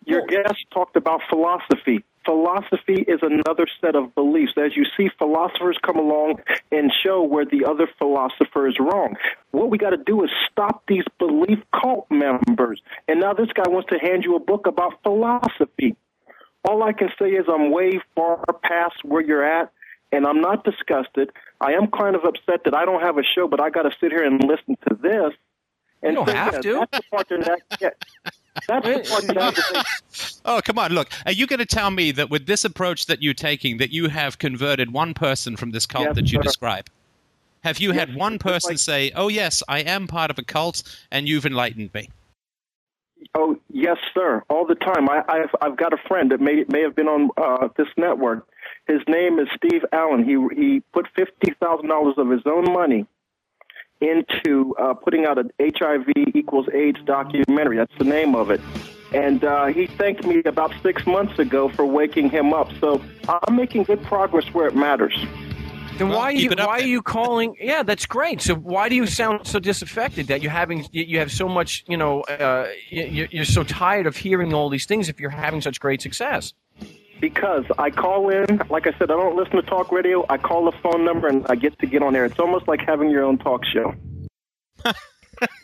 [0.04, 2.04] Your guest talked about philosophy.
[2.24, 4.52] Philosophy is another set of beliefs.
[4.56, 9.16] As you see philosophers come along and show where the other philosopher is wrong.
[9.50, 12.80] What we got to do is stop these belief cult members.
[13.06, 15.96] And now this guy wants to hand you a book about philosophy
[16.64, 19.72] all I can say is I'm way far past where you're at,
[20.12, 21.30] and I'm not disgusted.
[21.60, 23.90] I am kind of upset that I don't have a show, but I got to
[24.00, 25.32] sit here and listen to this.
[26.02, 26.86] And you don't have to.
[26.90, 27.90] That's the part that yeah,
[28.68, 30.92] that's the part that Oh, come on.
[30.92, 33.92] Look, are you going to tell me that with this approach that you're taking, that
[33.92, 36.42] you have converted one person from this cult yes, that you sir.
[36.42, 36.88] describe?
[37.62, 40.42] Have you yes, had one person like, say, oh, yes, I am part of a
[40.42, 42.08] cult, and you've enlightened me?
[43.34, 44.42] Oh yes, sir.
[44.48, 45.08] All the time.
[45.08, 48.46] I, I've I've got a friend that may may have been on uh, this network.
[48.86, 50.24] His name is Steve Allen.
[50.24, 53.06] He he put fifty thousand dollars of his own money
[54.00, 57.76] into uh, putting out an HIV equals AIDS documentary.
[57.76, 58.60] That's the name of it.
[59.14, 62.70] And uh, he thanked me about six months ago for waking him up.
[62.80, 65.14] So I'm making good progress where it matters.
[65.98, 67.54] Then Well, why are you keep it up why are you calling?
[67.60, 68.40] Yeah, that's great.
[68.40, 71.84] So why do you sound so disaffected that you're having you you have so much
[71.86, 75.60] you know uh, you- you're so tired of hearing all these things if you're having
[75.60, 76.54] such great success?
[77.20, 80.24] Because I call in, like I said, I don't listen to talk radio.
[80.28, 82.24] I call the phone number and I get to get on there.
[82.24, 83.94] It's almost like having your own talk show.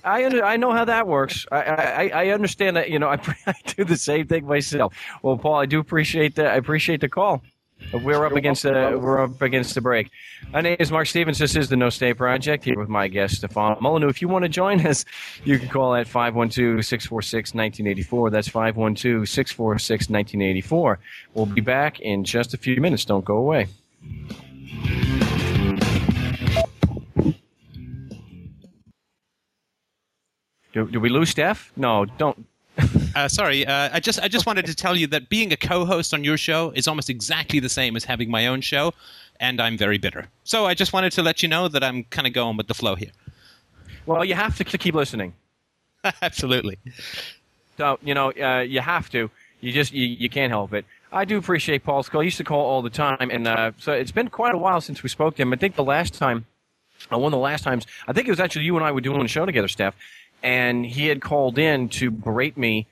[0.05, 1.47] I under, I know how that works.
[1.53, 2.91] I, I I understand that.
[2.91, 3.15] You know, I,
[3.47, 4.95] I do the same thing myself.
[5.23, 6.47] Well, Paul, I do appreciate that.
[6.47, 7.43] I appreciate the call.
[7.93, 10.11] We're up against the we're up against the break.
[10.53, 11.39] My name is Mark Stevens.
[11.39, 14.09] This is the No State Project here with my guest Stefan Molyneux.
[14.09, 15.05] If you want to join us,
[15.45, 18.31] you can call at 512-646-1984.
[18.31, 20.97] That's 512-646-1984.
[21.35, 23.05] We'll be back in just a few minutes.
[23.07, 23.69] Don't go away.
[30.73, 31.73] Do, do we lose Steph?
[31.77, 32.47] No, don't.
[33.19, 36.15] Uh, sorry, uh, I just I just wanted to tell you that being a co-host
[36.15, 38.95] on your show is almost exactly the same as having my own show,
[39.41, 40.29] and I'm very bitter.
[40.45, 42.75] So I just wanted to let you know that I'm kind of going with the
[42.75, 43.11] flow here.
[44.07, 45.35] Well, you have to keep listening.
[46.23, 46.79] Absolutely.
[47.77, 49.33] So you know, uh, you have to.
[49.61, 50.85] You just you, you can't help it.
[51.11, 52.21] I do appreciate Paul's call.
[52.21, 54.81] He used to call all the time, and uh, so it's been quite a while
[54.81, 55.53] since we spoke to him.
[55.53, 56.47] I think the last time,
[57.13, 59.01] uh, one of the last times, I think it was actually you and I were
[59.01, 59.97] doing a show together, Steph,
[60.41, 62.87] and he had called in to berate me.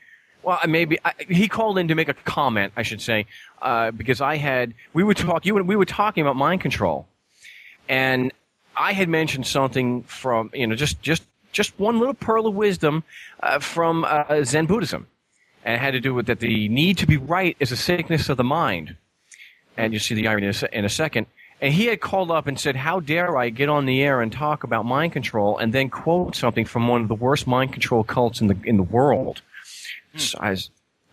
[0.46, 3.26] Well, maybe I, he called in to make a comment, I should say,
[3.60, 7.08] uh, because I had we were talking you and we were talking about mind control,
[7.88, 8.32] and
[8.76, 13.02] I had mentioned something from you know just just just one little pearl of wisdom
[13.42, 15.08] uh, from uh, Zen Buddhism,
[15.64, 18.28] and it had to do with that the need to be right is a sickness
[18.28, 18.94] of the mind,
[19.76, 21.26] and you'll see the irony in a in a second.
[21.60, 24.32] And he had called up and said, "How dare I get on the air and
[24.32, 28.04] talk about mind control and then quote something from one of the worst mind control
[28.04, 29.42] cults in the in the world?"
[30.16, 30.56] So I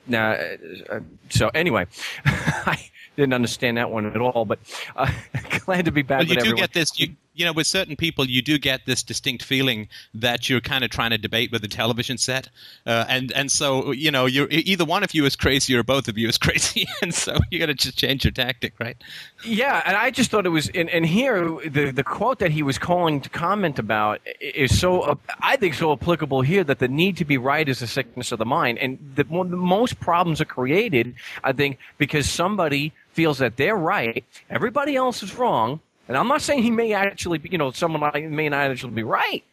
[0.07, 0.57] now, uh,
[0.89, 1.85] uh, so anyway,
[2.25, 4.45] I didn't understand that one at all.
[4.45, 4.59] But
[4.95, 5.11] uh,
[5.65, 6.57] glad to be back But you with do everyone.
[6.57, 6.99] get this.
[6.99, 10.83] You, you know, with certain people, you do get this distinct feeling that you're kind
[10.83, 12.49] of trying to debate with a television set,
[12.85, 16.07] uh, and and so you know, you're either one of you is crazy or both
[16.07, 18.97] of you is crazy, and so you got to just change your tactic, right?
[19.45, 22.63] Yeah, and I just thought it was, and, and here the the quote that he
[22.63, 26.87] was calling to comment about is so, uh, I think, so applicable here that the
[26.87, 30.41] need to be right is a sickness of the mind, and the, the most problems
[30.41, 36.17] are created, I think, because somebody feels that they're right, everybody else is wrong, and
[36.17, 39.03] I'm not saying he may actually, be, you know, someone like may not actually be
[39.03, 39.43] right,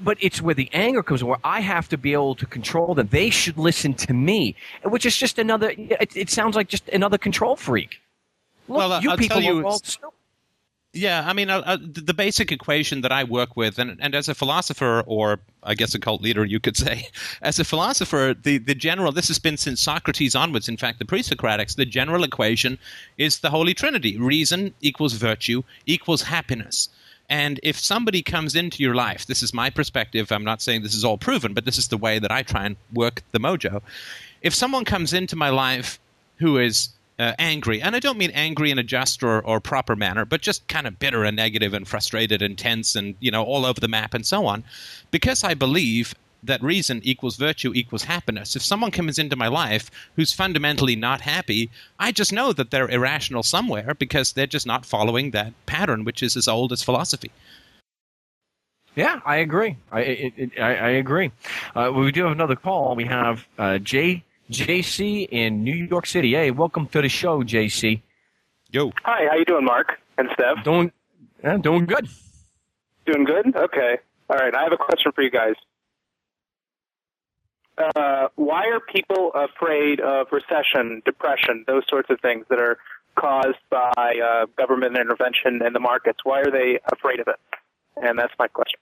[0.00, 3.08] but it's where the anger comes, where I have to be able to control them.
[3.10, 5.72] They should listen to me, which is just another.
[5.76, 8.00] It, it sounds like just another control freak.
[8.68, 9.98] Look, Well, you I'll people tell you, are all it's-
[10.98, 14.28] Yeah, I mean, uh, uh, the basic equation that I work with, and, and as
[14.28, 17.06] a philosopher, or I guess a cult leader, you could say,
[17.42, 21.04] as a philosopher, the, the general, this has been since Socrates onwards, in fact, the
[21.04, 22.78] pre Socratics, the general equation
[23.16, 26.88] is the Holy Trinity reason equals virtue equals happiness.
[27.28, 30.94] And if somebody comes into your life, this is my perspective, I'm not saying this
[30.94, 33.82] is all proven, but this is the way that I try and work the mojo.
[34.42, 36.00] If someone comes into my life
[36.38, 39.96] who is uh, angry, and I don't mean angry in a just or, or proper
[39.96, 43.42] manner, but just kind of bitter and negative and frustrated and tense and you know
[43.42, 44.64] all over the map and so on,
[45.10, 48.54] because I believe that reason equals virtue equals happiness.
[48.54, 52.88] If someone comes into my life who's fundamentally not happy, I just know that they're
[52.88, 57.32] irrational somewhere because they're just not following that pattern, which is as old as philosophy.
[58.94, 59.76] Yeah, I agree.
[59.92, 61.30] I it, it, I, I agree.
[61.74, 62.96] Uh, we do have another call.
[62.96, 66.32] We have uh, J JC in New York City.
[66.32, 68.00] Hey, welcome to the show, JC.
[68.70, 68.92] Yo.
[69.04, 70.64] Hi, how you doing, Mark and Steph?
[70.64, 70.92] Doing,
[71.42, 72.08] yeah, doing good.
[73.06, 73.54] Doing good?
[73.54, 73.98] Okay.
[74.30, 75.54] All right, I have a question for you guys.
[77.78, 82.78] Uh, why are people afraid of recession, depression, those sorts of things that are
[83.16, 83.86] caused by
[84.22, 86.18] uh, government intervention in the markets?
[86.24, 87.36] Why are they afraid of it?
[87.96, 88.80] And that's my question.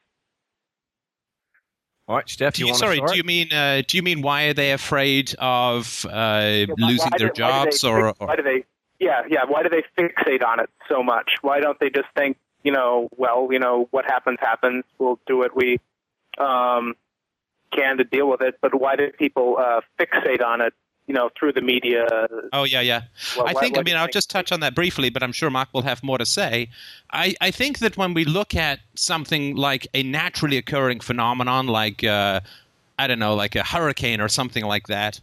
[2.08, 3.10] All right, Steph, Do you, you, sorry, start?
[3.10, 7.10] do you mean uh, do you mean why are they afraid of uh, Why- losing
[7.10, 8.64] why their do- why jobs they or, fix- or why do they?
[9.00, 9.44] Yeah, yeah.
[9.46, 11.32] Why do they fixate on it so much?
[11.42, 14.84] Why don't they just think, you know, well, you know, what happens happens.
[14.98, 15.78] We'll do what we
[16.38, 16.94] um,
[17.72, 18.56] can to deal with it.
[18.62, 20.72] But why do people uh, fixate on it?
[21.06, 22.06] You know, through the media.
[22.52, 23.02] Oh yeah, yeah.
[23.36, 23.76] Well, I think.
[23.76, 25.82] why I mean, I'll think- just touch on that briefly, but I'm sure Mark will
[25.82, 26.68] have more to say.
[27.12, 32.02] I, I think that when we look at something like a naturally occurring phenomenon, like
[32.02, 32.40] uh,
[32.98, 35.20] I don't know, like a hurricane or something like that,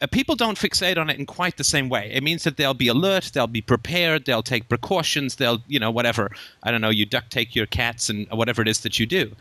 [0.00, 2.10] uh, people don't fixate on it in quite the same way.
[2.12, 5.90] It means that they'll be alert, they'll be prepared, they'll take precautions, they'll, you know,
[5.90, 6.30] whatever.
[6.62, 9.32] I don't know, you duct take your cats and whatever it is that you do.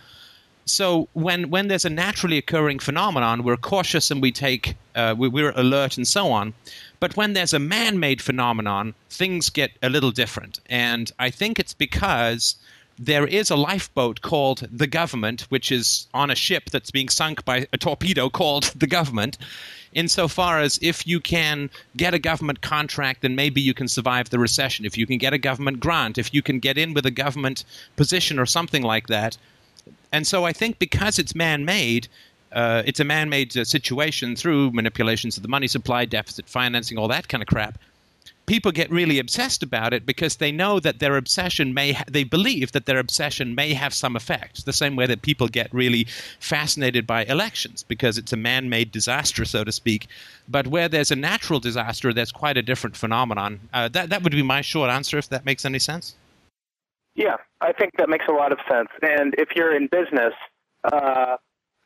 [0.68, 5.30] So when when there's a naturally occurring phenomenon, we're cautious and we take uh, we,
[5.30, 6.54] we're alert and so on.
[7.00, 11.74] But when there's a man-made phenomenon, things get a little different, and I think it's
[11.74, 12.56] because
[13.00, 17.46] there is a lifeboat called the government, which is on a ship that's being sunk
[17.46, 19.38] by a torpedo called the government.
[19.94, 24.40] Insofar as if you can get a government contract, then maybe you can survive the
[24.40, 24.86] recession.
[24.86, 27.64] If you can get a government grant, if you can get in with a government
[27.96, 29.38] position or something like that.
[30.12, 32.08] And so I think because it's man made,
[32.52, 36.98] uh, it's a man made uh, situation through manipulations of the money supply, deficit financing,
[36.98, 37.78] all that kind of crap
[38.48, 42.24] people get really obsessed about it because they know that their obsession may ha- they
[42.24, 46.06] believe that their obsession may have some effect the same way that people get really
[46.40, 50.08] fascinated by elections because it's a man-made disaster so to speak.
[50.48, 53.60] But where there's a natural disaster there's quite a different phenomenon.
[53.74, 56.16] Uh, that, that would be my short answer if that makes any sense
[57.18, 60.34] yeah i think that makes a lot of sense and if you're in business
[60.86, 61.36] uh,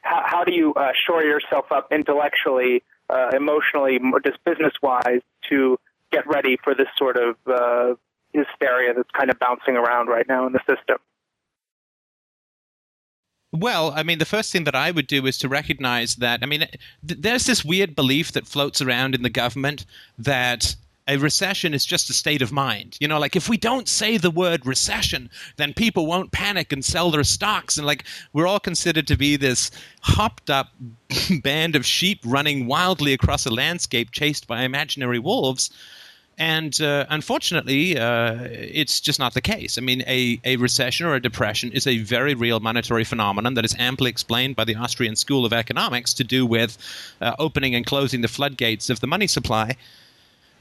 [0.04, 5.80] how, how, do you uh, shore yourself up intellectually uh, emotionally just business wise to
[6.12, 7.96] get ready for this sort of uh,
[8.34, 10.98] hysteria that's kind of bouncing around right now in the system?
[13.54, 16.46] Well, I mean, the first thing that I would do is to recognize that, I
[16.46, 16.62] mean,
[17.06, 19.86] th- there's this weird belief that floats around in the government
[20.18, 20.76] that
[21.08, 22.98] a recession is just a state of mind.
[23.00, 26.86] You know, like if we don't say the word recession, then people won't panic and
[26.86, 27.78] sell their stocks.
[27.78, 30.70] And like we're all considered to be this hopped up
[31.44, 35.72] band of sheep running wildly across a landscape chased by imaginary wolves.
[36.38, 39.78] And uh, unfortunately, uh, it's just not the case.
[39.78, 43.66] I mean, a, a recession or a depression is a very real monetary phenomenon that
[43.66, 46.78] is amply explained by the Austrian School of Economics to do with
[47.22, 49.76] uh, opening and closing the floodgates of the money supply.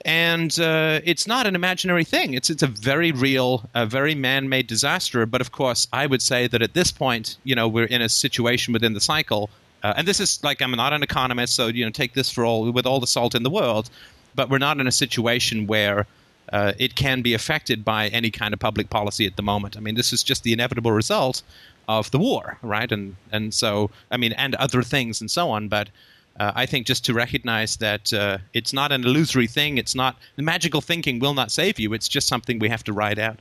[0.04, 2.34] And uh, it's not an imaginary thing.
[2.34, 5.26] It's it's a very real, a very man-made disaster.
[5.26, 8.08] But of course, I would say that at this point, you know, we're in a
[8.08, 9.50] situation within the cycle
[9.82, 12.44] uh, and this is like I'm not an economist, so you know take this for
[12.44, 13.88] all with all the salt in the world
[14.34, 16.06] but we're not in a situation where
[16.52, 19.76] uh, it can be affected by any kind of public policy at the moment.
[19.76, 21.42] I mean, this is just the inevitable result
[21.88, 22.90] of the war, right?
[22.90, 25.68] And and so I mean, and other things and so on.
[25.68, 25.88] But
[26.38, 29.78] uh, I think just to recognize that uh, it's not an illusory thing.
[29.78, 31.92] It's not the magical thinking will not save you.
[31.92, 33.38] It's just something we have to ride out.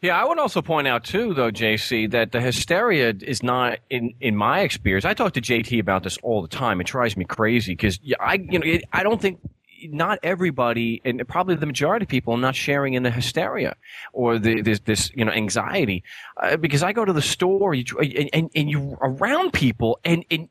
[0.00, 4.14] Yeah, I would also point out too, though, JC, that the hysteria is not in
[4.20, 5.04] in my experience.
[5.04, 6.80] I talk to JT about this all the time.
[6.80, 9.40] It drives me crazy because I, you know, it, I don't think
[9.84, 13.76] not everybody, and probably the majority of people, are not sharing in the hysteria
[14.12, 16.02] or the, this, this you know, anxiety.
[16.36, 20.24] Uh, because I go to the store, you, and, and, and you around people, and,
[20.30, 20.48] and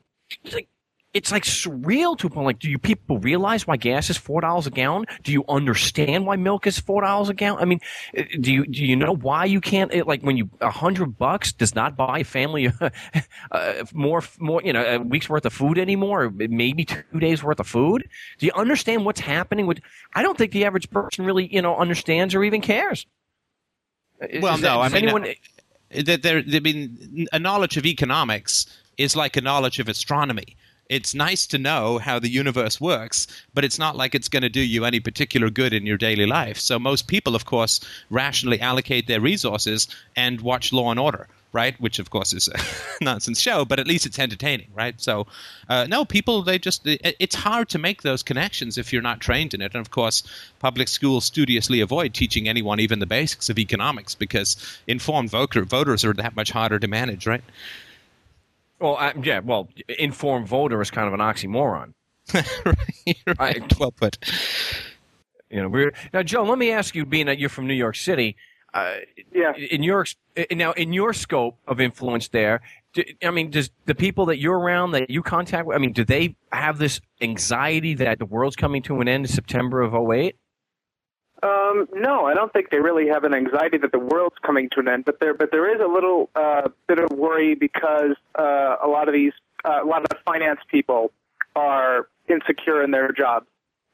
[0.54, 0.68] like,
[1.14, 2.46] it's like surreal to a point.
[2.46, 5.06] Like, do you people realize why gas is four dollars a gallon?
[5.24, 7.62] Do you understand why milk is four dollars a gallon?
[7.62, 7.80] I mean,
[8.18, 9.92] uh, do you do you know why you can't?
[9.94, 12.70] It, like when you a hundred bucks does not buy a family
[13.52, 17.42] uh, more more you know a week's worth of food anymore, or maybe two days
[17.42, 18.08] worth of food.
[18.38, 19.66] Do you understand what's happening?
[19.66, 19.80] With
[20.14, 23.08] I don't think the average person really you know understands or even cares.
[24.42, 28.66] Well, is no, I mean, anyone, uh, there, I mean, a knowledge of economics
[28.98, 30.58] is like a knowledge of astronomy
[30.90, 34.50] it's nice to know how the universe works, but it's not like it's going to
[34.50, 36.60] do you any particular good in your daily life.
[36.60, 41.28] So most people, of course, rationally allocate their resources and watch Law and Order.
[41.54, 42.60] Right, which of course is a
[43.04, 45.00] nonsense show, but at least it's entertaining, right?
[45.00, 45.28] So,
[45.70, 49.22] uh, no, people they just it, it's hard to make those connections if you're not
[49.22, 50.24] trained in it, and of course,
[50.60, 54.58] public schools studiously avoid teaching anyone even the basics of economics because
[54.88, 57.44] informed voter, voters are that much harder to manage, right?
[58.80, 59.40] Well, uh, yeah.
[59.40, 59.70] Well,
[60.00, 61.94] informed voter is kind of an oxymoron.
[62.34, 62.46] right,
[63.40, 63.62] right.
[63.62, 64.18] I, well put.
[65.50, 66.44] You know, we're now, Joe.
[66.44, 68.36] Let me ask you, being that you're from New York City,
[68.74, 68.98] uh,
[69.34, 69.54] yeah.
[69.56, 70.06] In your
[70.52, 72.62] now, in your scope of influence, there,
[72.94, 75.94] do, I mean, does the people that you're around, that you contact, with, I mean,
[75.94, 79.96] do they have this anxiety that the world's coming to an end in September of
[79.96, 80.36] 08?
[81.44, 84.80] Um, no, I don't think they really have an anxiety that the world's coming to
[84.80, 88.78] an end, but there, but there is a little uh, bit of worry because uh,
[88.84, 89.34] a lot of these,
[89.64, 91.12] uh, a lot of the finance people
[91.56, 93.46] are insecure in their jobs,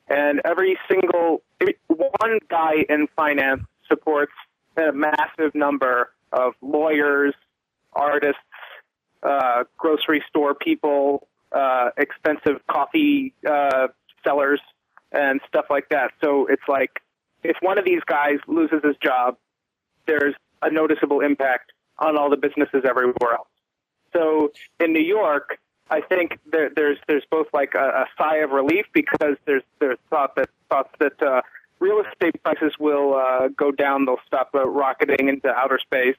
[0.08, 1.42] and every single
[1.88, 4.34] one guy in finance supports
[4.78, 7.34] a massive number of lawyers,
[7.92, 8.40] artists,
[9.22, 13.88] uh, grocery store people, uh, expensive coffee uh,
[14.24, 14.62] sellers,
[15.12, 16.12] and stuff like that.
[16.22, 17.03] So it's like
[17.44, 19.38] if one of these guys loses his job,
[20.06, 23.48] there's a noticeable impact on all the businesses everywhere else.
[24.14, 28.52] So in New York, I think there, there's there's both like a, a sigh of
[28.52, 31.42] relief because there's there's thought that thoughts that uh,
[31.80, 34.06] real estate prices will uh, go down.
[34.06, 36.16] They'll stop uh, rocketing into outer space.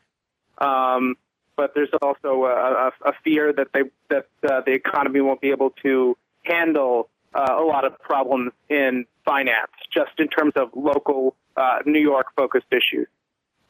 [0.58, 1.16] Um,
[1.56, 5.50] but there's also a, a, a fear that they that uh, the economy won't be
[5.50, 11.36] able to handle uh, a lot of problems in finance, just in terms of local
[11.56, 13.08] uh, New York focused issues.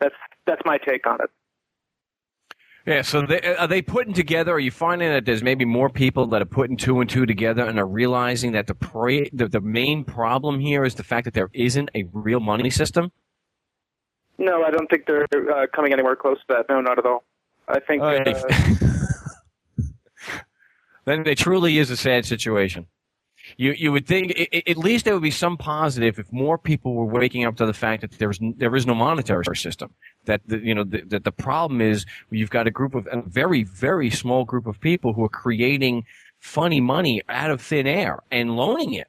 [0.01, 0.15] That's
[0.47, 1.31] that's my take on it.
[2.87, 4.53] Yeah, so they, are they putting together?
[4.53, 7.65] Are you finding that there's maybe more people that are putting two and two together
[7.65, 11.33] and are realizing that the pre, the, the main problem here is the fact that
[11.33, 13.11] there isn't a real money system?
[14.37, 16.67] No, I don't think they're uh, coming anywhere close to that.
[16.69, 17.25] No, not at all.
[17.69, 18.03] I think.
[18.03, 18.23] Uh,
[21.07, 22.87] then it truly is a sad situation.
[23.57, 26.95] You you would think it, at least there would be some positive if more people
[26.95, 29.93] were waking up to the fact that there is there is no monetary system.
[30.25, 33.23] That the, you know the, that the problem is you've got a group of a
[33.23, 36.05] very very small group of people who are creating
[36.41, 39.09] funny money out of thin air and loaning it.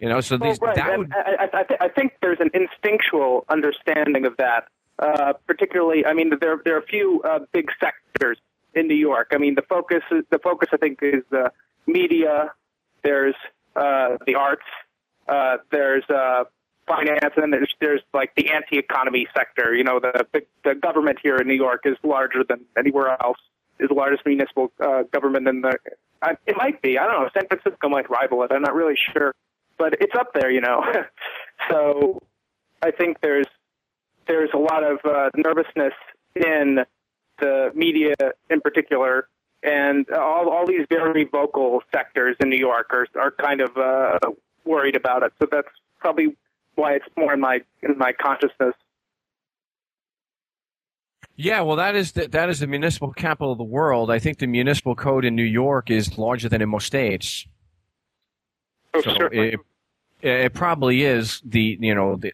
[0.00, 0.74] You know, so these, right.
[0.74, 1.12] that would.
[1.14, 4.66] I, I, I, think there's an instinctual understanding of that.
[4.98, 8.38] Uh, particularly, I mean, there there are a few uh, big sectors
[8.74, 9.28] in New York.
[9.32, 11.52] I mean, the focus the focus I think is the
[11.86, 12.52] media,
[13.04, 13.34] there's
[13.76, 14.64] uh, the arts,
[15.28, 16.44] uh, there's uh,
[16.86, 19.74] finance, and then there's, there's like the anti-economy sector.
[19.74, 23.38] You know, the, the the government here in New York is larger than anywhere else.
[23.78, 25.76] Is the largest municipal uh, government in the.
[26.22, 26.98] Uh, it might be.
[26.98, 27.28] I don't know.
[27.34, 28.52] San Francisco might rival it.
[28.52, 29.34] I'm not really sure,
[29.78, 30.50] but it's up there.
[30.50, 30.82] You know,
[31.70, 32.22] so
[32.82, 33.46] I think there's
[34.26, 35.94] there's a lot of uh, nervousness
[36.36, 36.80] in
[37.40, 38.14] the media
[38.48, 39.28] in particular
[39.64, 44.18] and all, all these very vocal sectors in New York are, are kind of uh,
[44.64, 45.32] worried about it.
[45.40, 46.36] So that's probably
[46.74, 48.74] why it's more in my in my consciousness.
[51.36, 54.10] Yeah, well, that is the, that is the municipal capital of the world.
[54.10, 57.46] I think the municipal code in New York is larger than in most states.
[58.92, 59.58] Oh, so it,
[60.20, 62.32] it probably is the you know the,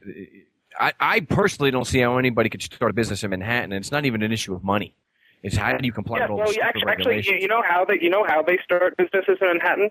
[0.79, 3.93] I, I personally don't see how anybody could start a business in Manhattan, and it's
[3.93, 4.95] not even an issue of money.
[5.43, 7.85] It's how do you comply yeah, with all well, the actually, actually, you know how
[7.85, 9.91] they you know how they start businesses in Manhattan.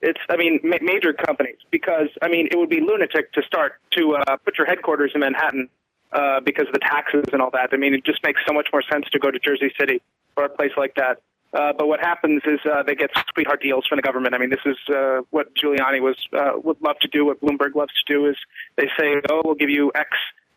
[0.00, 3.74] It's I mean ma- major companies because I mean it would be lunatic to start
[3.92, 5.68] to uh, put your headquarters in Manhattan
[6.12, 7.70] uh, because of the taxes and all that.
[7.72, 10.02] I mean it just makes so much more sense to go to Jersey City
[10.36, 11.20] or a place like that.
[11.52, 14.34] Uh, but what happens is uh, they get sweetheart deals from the government.
[14.34, 17.26] I mean, this is uh, what Giuliani was uh, would love to do.
[17.26, 18.36] What Bloomberg loves to do is
[18.76, 20.08] they say, "Oh, we'll give you X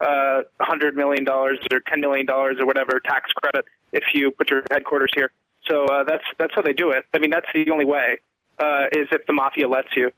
[0.01, 4.49] uh, hundred million dollars or ten million dollars or whatever tax credit if you put
[4.49, 5.31] your headquarters here.
[5.67, 7.05] So uh, that's that's how they do it.
[7.13, 8.17] I mean, that's the only way
[8.59, 10.11] uh, is if the mafia lets you.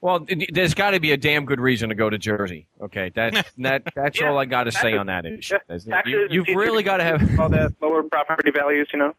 [0.00, 2.68] Well, there's got to be a damn good reason to go to Jersey.
[2.80, 5.54] Okay, that that that's Yeah, all I got to say on that issue.
[5.68, 8.88] Yeah, Is that taxes You, you've really got to have all the lower property values.
[8.92, 9.14] You know.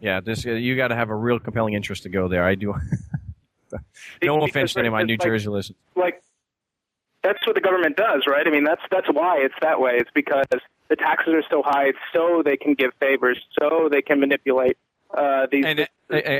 [0.00, 2.42] yeah, this you got to have a real compelling interest to go there.
[2.44, 2.74] I do.
[4.22, 5.78] no offense to any of my New like- Jersey listeners.
[5.94, 6.20] like
[7.32, 8.46] that's what the government does, right?
[8.46, 9.92] I mean, that's that's why it's that way.
[9.96, 10.44] It's because
[10.88, 14.76] the taxes are so high, so they can give favors, so they can manipulate
[15.16, 15.64] uh, these.
[15.64, 15.86] And uh,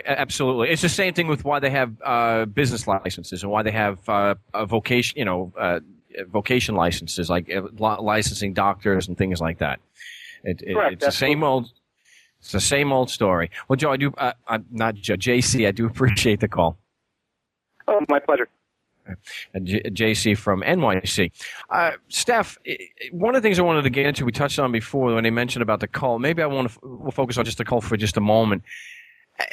[0.06, 3.70] absolutely, it's the same thing with why they have uh, business licenses and why they
[3.70, 5.80] have uh, a vocation, you know, uh,
[6.28, 9.80] vocation licenses like uh, licensing doctors and things like that.
[10.44, 11.72] It, it, Correct, it's the same old.
[12.40, 13.52] It's the same old story.
[13.68, 14.12] Well, Joe, I do.
[14.18, 15.14] Uh, I'm not Joe.
[15.14, 16.76] JC, I do appreciate the call.
[17.88, 18.48] oh, my pleasure.
[19.62, 21.30] J- JC from NYC.
[21.70, 22.58] Uh, Steph,
[23.12, 25.30] one of the things I wanted to get into, we touched on before when they
[25.30, 26.20] mentioned about the cult.
[26.20, 28.62] Maybe I want to f- we'll focus on just the cult for just a moment.
[29.40, 29.44] Uh,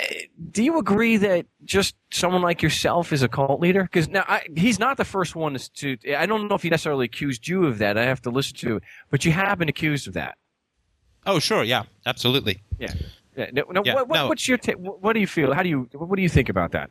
[0.52, 3.84] Do you agree that just someone like yourself is a cult leader?
[3.84, 5.98] Because now I, he's not the first one to.
[6.18, 7.98] I don't know if he necessarily accused you of that.
[7.98, 10.38] I have to listen to, it, but you have been accused of that.
[11.26, 12.62] Oh, sure, yeah, absolutely.
[12.80, 12.94] Yeah.
[13.38, 13.50] Yeah.
[13.54, 14.28] No, no, Yeah, what, what, no.
[14.28, 14.58] What's your?
[14.58, 15.54] ta- what do you feel?
[15.54, 15.88] How do you?
[15.94, 16.90] What do you think about that?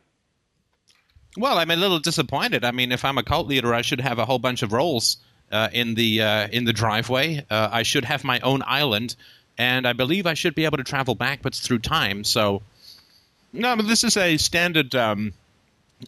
[1.37, 2.65] Well, I'm a little disappointed.
[2.65, 5.17] I mean, if I'm a cult leader, I should have a whole bunch of Rolls
[5.51, 7.45] uh, in the uh, in the driveway.
[7.49, 9.15] Uh, I should have my own island,
[9.57, 12.23] and I believe I should be able to travel backwards through time.
[12.23, 12.61] So,
[13.53, 15.33] no, but this is a standard um,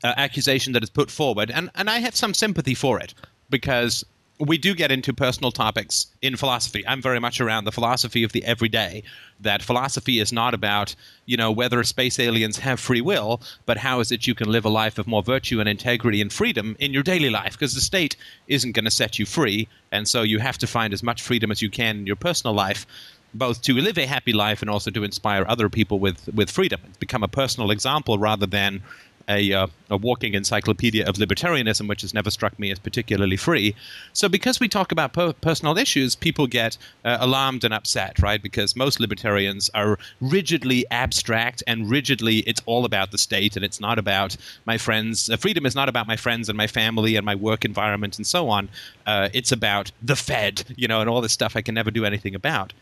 [0.04, 3.14] uh, accusation that is put forward, and and I have some sympathy for it
[3.50, 4.04] because
[4.42, 6.86] we do get into personal topics in philosophy.
[6.88, 9.04] I'm very much around the philosophy of the everyday.
[9.40, 10.96] That philosophy is not about,
[11.28, 14.66] you know, whether space aliens have free will, but how is it you can live
[14.66, 17.54] a life of more virtue and integrity and freedom in your daily life?
[17.54, 18.16] Because the state
[18.48, 21.52] isn't going to set you free, and so you have to find as much freedom
[21.52, 22.88] as you can in your personal life,
[23.36, 26.82] both to live a happy life and also to inspire other people with with freedom.
[27.00, 28.82] Become a personal example rather than
[29.28, 33.76] a, uh, a walking encyclopedia of libertarianism, which has never struck me as particularly free.
[34.14, 38.42] So, because we talk about per- personal issues, people get uh, alarmed and upset, right?
[38.42, 43.80] Because most libertarians are rigidly abstract and rigidly it's all about the state and it's
[43.80, 45.30] not about my friends.
[45.30, 48.28] Uh, freedom is not about my friends and my family and my work environment and
[48.28, 48.70] so on.
[49.06, 52.06] Uh, it's about the Fed, you know, and all this stuff I can never do
[52.06, 52.74] anything about.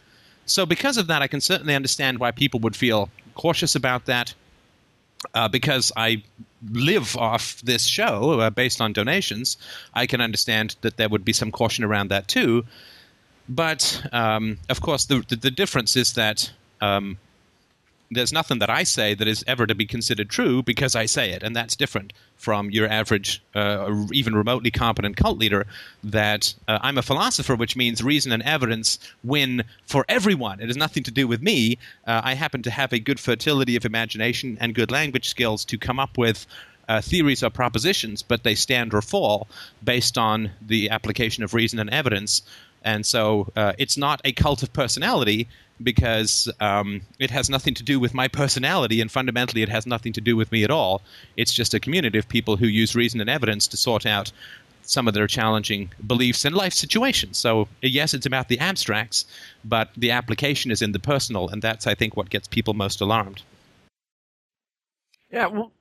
[0.46, 4.34] So, because of that, I can certainly understand why people would feel cautious about that
[5.34, 6.24] uh, because I
[6.72, 9.58] live off this show uh, based on donations,
[9.94, 12.66] I can understand that there would be some caution around that too.
[13.48, 16.52] But um, of course, the, the, the difference is that
[16.82, 17.18] um,
[18.12, 21.32] there's nothing that I say that is ever to be considered true because I say
[21.32, 25.68] it, and that's different from your average, uh, even remotely competent cult leader.
[26.04, 30.60] That uh, I'm a philosopher, which means reason and evidence win for everyone.
[30.60, 31.78] It has nothing to do with me.
[32.08, 35.78] Uh, I happen to have a good fertility of imagination and good language skills to
[35.78, 36.46] come up with.
[36.88, 39.48] Uh, theories or propositions, but they stand or fall
[39.84, 42.42] based on the application of reason and evidence.
[42.84, 45.48] And so uh, it's not a cult of personality
[45.82, 50.14] because um, it has nothing to do with my personality, and fundamentally, it has nothing
[50.14, 51.02] to do with me at all.
[51.38, 54.32] It's just a community of people who use reason and evidence to sort out
[54.82, 57.38] some of their challenging beliefs and life situations.
[57.38, 59.26] So, yes, it's about the abstracts,
[59.64, 63.00] but the application is in the personal, and that's, I think, what gets people most
[63.00, 63.44] alarmed.
[65.32, 65.72] Yeah, well,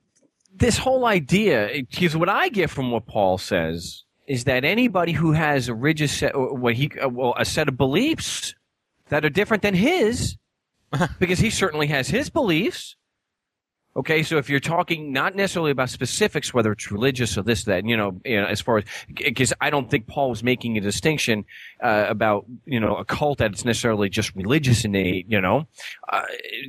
[0.55, 5.31] this whole idea, because what I get from what Paul says is that anybody who
[5.31, 8.53] has a rigid set, what he, well, a set of beliefs
[9.09, 10.37] that are different than his
[11.19, 12.95] because he certainly has his beliefs.
[13.95, 17.85] Okay, so if you're talking not necessarily about specifics, whether it's religious or this, that,
[17.85, 18.83] you know, you know as far as,
[19.13, 21.43] because I don't think Paul was making a distinction
[21.83, 25.67] uh, about, you know, a cult that it's necessarily just religious innate, you know,
[26.07, 26.21] uh,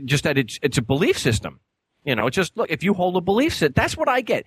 [0.07, 1.61] just that it's it's a belief system.
[2.05, 4.45] You know, just look, if you hold a belief set, that's what I get.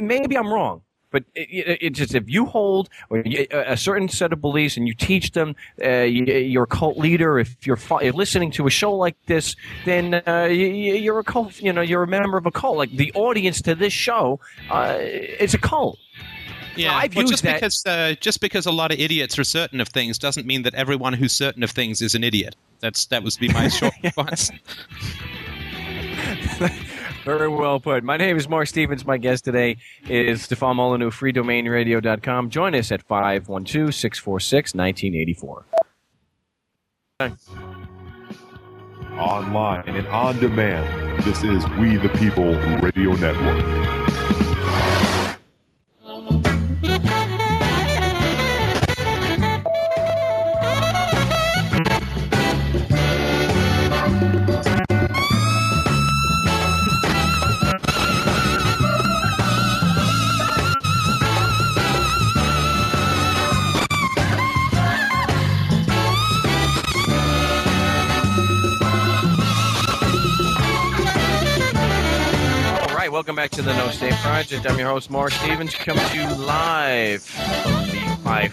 [0.00, 0.80] Maybe I'm wrong.
[1.14, 5.30] But it, it, just if you hold a certain set of beliefs and you teach
[5.30, 7.38] them, uh, you're a cult leader.
[7.38, 9.54] If you're, fo- listening to a show like this,
[9.84, 11.60] then uh, you, are a cult.
[11.60, 12.76] You know, you're a member of a cult.
[12.76, 16.00] Like the audience to this show, uh, it's a cult.
[16.74, 17.54] Yeah, I've well, just that.
[17.54, 20.74] because uh, just because a lot of idiots are certain of things doesn't mean that
[20.74, 22.56] everyone who's certain of things is an idiot.
[22.80, 24.50] That's that would be my short response.
[27.24, 28.04] Very well put.
[28.04, 29.06] My name is Mark Stevens.
[29.06, 29.78] My guest today
[30.10, 32.50] is Stefan Molyneux, freedomainradio.com.
[32.50, 35.64] Join us at 512 646 1984.
[39.18, 44.03] Online and on demand, this is We the People Radio Network.
[73.24, 74.68] Welcome back to the No State Project.
[74.68, 78.52] I'm your host, Mark Stevens, coming to you live from the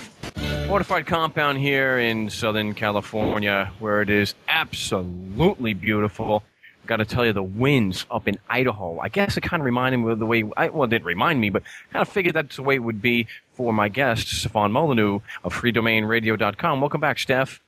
[0.65, 6.43] fortified compound here in Southern California, where it is absolutely beautiful.
[6.85, 8.97] Got to tell you, the winds up in Idaho.
[8.99, 10.49] I guess it kind of reminded me of the way.
[10.55, 13.01] I, well, it didn't remind me, but kind of figured that's the way it would
[13.01, 16.79] be for my guest, Stefan Molyneux of FreeDomainRadio.com.
[16.79, 17.59] Welcome back, Steph.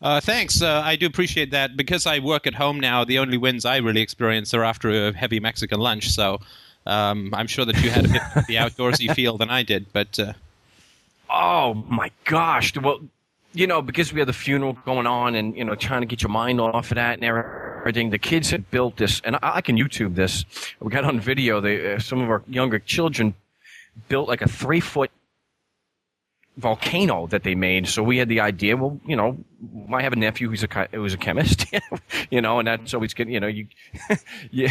[0.00, 0.62] Uh, thanks.
[0.62, 1.76] Uh, I do appreciate that.
[1.76, 5.12] Because I work at home now, the only wins I really experience are after a
[5.12, 6.10] heavy Mexican lunch.
[6.10, 6.38] So
[6.86, 9.86] um, I'm sure that you had a bit of the outdoorsy feel than I did.
[9.92, 10.32] But uh...
[11.30, 12.76] oh my gosh!
[12.76, 13.00] Well,
[13.52, 16.22] you know, because we had the funeral going on, and you know, trying to get
[16.22, 18.10] your mind off of that and everything.
[18.10, 20.44] The kids had built this, and I, I can YouTube this.
[20.80, 21.60] We got on video.
[21.60, 23.34] They, uh, some of our younger children
[24.08, 25.10] built like a three foot
[26.58, 27.86] volcano that they made.
[27.86, 29.38] So we had the idea, well, you know,
[29.92, 31.66] I have a nephew who's a who's a chemist,
[32.30, 33.28] you know, and that's always good.
[33.28, 33.66] You know, you
[34.50, 34.68] you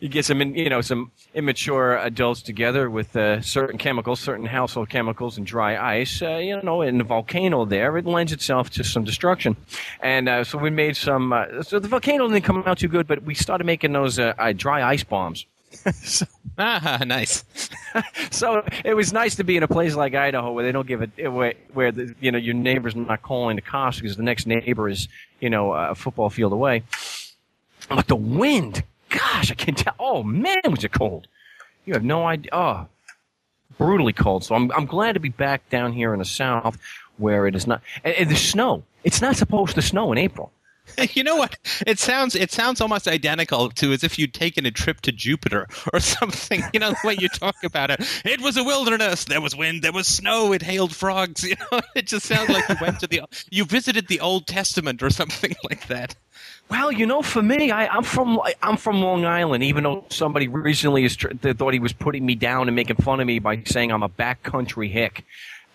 [0.00, 4.88] you get some you know some immature adults together with uh, certain chemicals, certain household
[4.88, 6.20] chemicals, and dry ice.
[6.20, 9.56] Uh, you know, in the volcano there, it lends itself to some destruction.
[10.00, 11.32] And uh, so we made some.
[11.32, 14.34] Uh, so the volcano didn't come out too good, but we started making those uh,
[14.56, 15.46] dry ice bombs.
[16.02, 16.26] so,
[16.58, 17.44] ah, nice.
[18.30, 21.02] so it was nice to be in a place like Idaho where they don't give
[21.02, 24.46] it where, where the, you know your neighbor's not calling the cops because the next
[24.46, 25.08] neighbor is
[25.40, 26.82] you know a football field away.
[27.88, 29.94] But the wind, gosh, I can't tell.
[29.98, 31.28] Oh man, was it cold?
[31.84, 32.50] You have no idea.
[32.52, 32.86] Oh,
[33.78, 34.44] brutally cold.
[34.44, 36.78] So I'm I'm glad to be back down here in the south
[37.18, 37.82] where it is not.
[38.04, 38.84] And, and the snow.
[39.04, 40.50] It's not supposed to snow in April.
[41.14, 41.56] you know what?
[41.86, 45.66] It sounds it sounds almost identical to as if you'd taken a trip to Jupiter
[45.92, 46.62] or something.
[46.72, 48.00] You know the way you talk about it.
[48.24, 49.24] It was a wilderness.
[49.24, 49.82] There was wind.
[49.82, 50.52] There was snow.
[50.52, 51.44] It hailed frogs.
[51.46, 55.00] You know, it just sounds like you went to the you visited the Old Testament
[55.00, 56.16] or something like that.
[56.68, 59.62] Well, you know, for me, I, I'm from I'm from Long Island.
[59.62, 63.26] Even though somebody recently is, thought he was putting me down and making fun of
[63.26, 65.24] me by saying I'm a backcountry hick,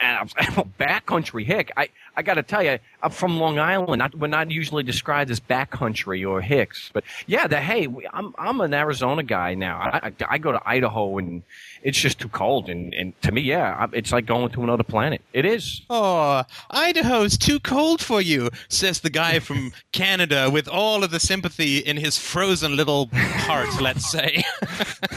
[0.01, 1.71] and I'm, I'm a backcountry hick.
[1.77, 3.99] I I got to tell you, I'm from Long Island.
[3.99, 8.33] Not, we're not usually described as backcountry or hicks, but yeah, the hey, we- I'm
[8.37, 9.77] I'm an Arizona guy now.
[9.79, 11.43] I, I, I go to Idaho and
[11.83, 14.83] it's just too cold, and, and to me, yeah, I- it's like going to another
[14.83, 15.21] planet.
[15.33, 15.81] It is.
[15.89, 21.19] Oh, Idaho's too cold for you, says the guy from Canada with all of the
[21.19, 24.43] sympathy in his frozen little heart, let's say.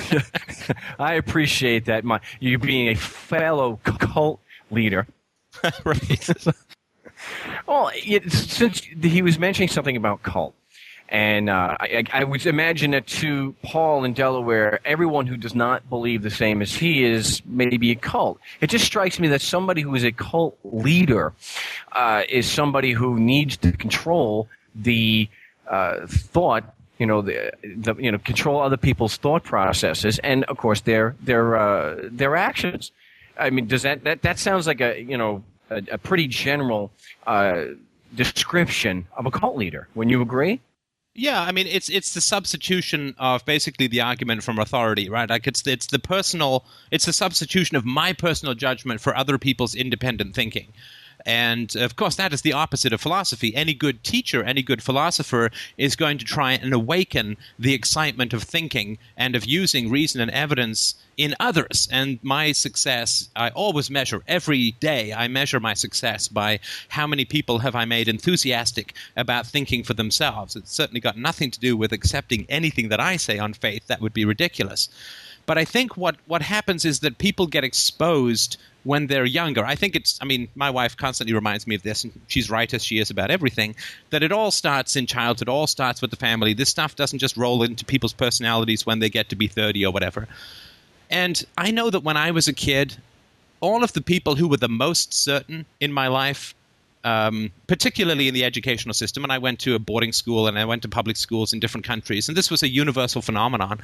[0.99, 2.05] I appreciate that.
[2.05, 4.41] My you being a fellow cult
[4.71, 5.07] leader.
[5.85, 6.31] right.
[7.67, 10.55] Well, it, since he was mentioning something about cult,
[11.09, 15.89] and uh, I, I would imagine that to Paul in Delaware, everyone who does not
[15.89, 18.41] believe the same as he is maybe a cult.
[18.61, 21.33] It just strikes me that somebody who is a cult leader
[21.93, 25.29] uh, is somebody who needs to control the
[25.69, 26.65] uh, thought.
[26.99, 31.17] You know, the, the you know control other people's thought processes, and of course their
[31.21, 32.93] their uh, their actions.
[33.39, 36.91] I mean, does that that that sounds like a you know a, a pretty general
[37.27, 37.65] uh,
[38.15, 39.89] description of a cult leader?
[39.95, 40.61] Wouldn't you agree?
[41.17, 45.31] Yeah, I mean it's it's the substitution of basically the argument from authority, right?
[45.31, 49.75] Like it's it's the personal it's the substitution of my personal judgment for other people's
[49.77, 50.73] independent thinking.
[51.27, 53.55] And of course, that is the opposite of philosophy.
[53.55, 58.43] Any good teacher, any good philosopher is going to try and awaken the excitement of
[58.43, 61.89] thinking and of using reason and evidence in others.
[61.91, 65.15] And my success, I always measure every day.
[65.15, 69.95] I measure my success by how many people have I made enthusiastic about thinking for
[69.95, 70.57] themselves.
[70.57, 73.87] It's certainly got nothing to do with accepting anything that I say on faith.
[73.87, 74.89] That would be ridiculous.
[75.47, 79.65] But I think what, what happens is that people get exposed when they're younger.
[79.65, 82.73] I think it's, I mean, my wife constantly reminds me of this, and she's right
[82.73, 83.75] as she is about everything,
[84.11, 86.55] that it all starts in childhood, all starts with the family.
[86.55, 89.93] This stuff doesn't just roll into people's personalities when they get to be 30 or
[89.93, 90.29] whatever.
[91.11, 92.97] And I know that when I was a kid,
[93.61, 96.55] all of the people who were the most certain in my life,
[97.05, 100.65] um, particularly in the educational system, and I went to a boarding school and I
[100.65, 103.81] went to public schools in different countries, and this was a universal phenomenon,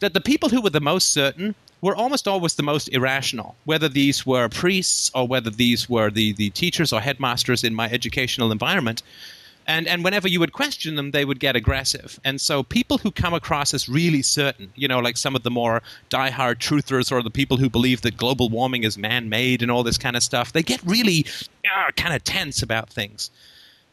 [0.00, 3.88] that the people who were the most certain were almost always the most irrational, whether
[3.88, 8.50] these were priests or whether these were the, the teachers or headmasters in my educational
[8.50, 9.02] environment.
[9.66, 12.18] And, and whenever you would question them, they would get aggressive.
[12.24, 15.50] And so people who come across as really certain, you know, like some of the
[15.50, 19.70] more diehard truthers or the people who believe that global warming is man made and
[19.70, 21.26] all this kind of stuff, they get really
[21.66, 23.30] uh, kind of tense about things.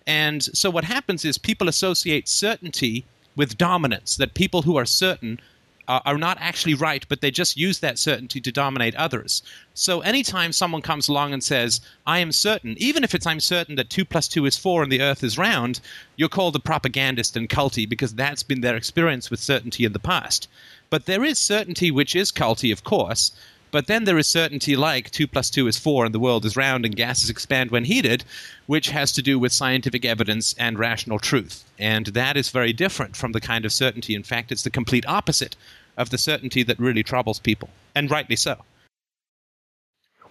[0.08, 3.03] And so what happens is people associate certainty
[3.36, 5.39] with dominance, that people who are certain
[5.88, 9.44] uh, are not actually right, but they just use that certainty to dominate others.
[9.74, 13.76] So anytime someone comes along and says, I am certain, even if it's I'm certain
[13.76, 15.80] that 2 plus 2 is 4 and the earth is round,
[16.16, 20.00] you're called a propagandist and culty because that's been their experience with certainty in the
[20.00, 20.48] past.
[20.90, 23.32] But there is certainty which is culty, of course,
[23.76, 26.56] but then there is certainty like 2 plus 2 is 4 and the world is
[26.56, 28.24] round and gases expand when heated,
[28.68, 31.66] which has to do with scientific evidence and rational truth.
[31.78, 34.16] And that is very different from the kind of certainty.
[34.16, 35.58] In fact, it's the complete opposite
[35.98, 38.64] of the certainty that really troubles people, and rightly so.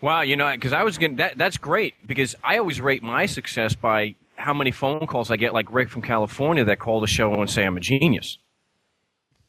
[0.00, 3.26] Wow, you know, because I was going that that's great because I always rate my
[3.26, 7.06] success by how many phone calls I get, like Rick from California that call the
[7.06, 8.38] show and say I'm a genius.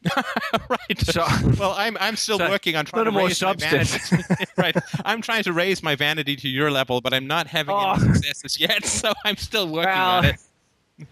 [0.70, 1.00] right.
[1.00, 1.26] So-
[1.60, 4.00] well, I'm I'm still So, working on trying to raise my vanity.
[4.58, 4.76] right.
[5.06, 7.94] I'm trying to raise my vanity to your level, but I'm not having Oh.
[7.94, 8.86] any successes yet.
[8.86, 10.36] So I'm still working Well, on it.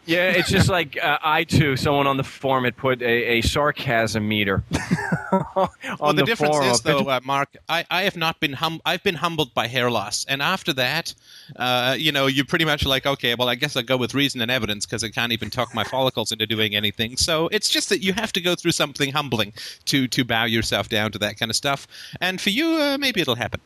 [0.06, 1.76] Yeah, it's just like uh, I too.
[1.76, 4.64] Someone on the forum had put a, a sarcasm meter
[5.32, 5.70] on
[6.00, 6.70] Well, the, the difference forum.
[6.70, 9.92] is, though, uh, Mark, I, I have not been hum- I've been humbled by hair
[9.92, 11.14] loss, and after that,
[11.58, 14.42] uh, you know, you're pretty much like, okay, well, I guess I'll go with reason
[14.42, 17.18] and evidence because I can't even talk my follicles into doing anything.
[17.18, 19.52] So it's just that you have to go through something humbling
[19.86, 21.88] to to bow yourself down to that kind of stuff.
[22.22, 23.60] And for you, uh, maybe it'll happen.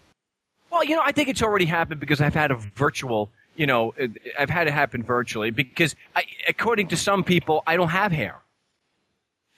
[0.72, 3.30] Well, you know, I think it's already happened because I've had a virtual.
[3.58, 3.94] You know,
[4.40, 8.38] I've had it happen virtually because, I, according to some people, I don't have hair.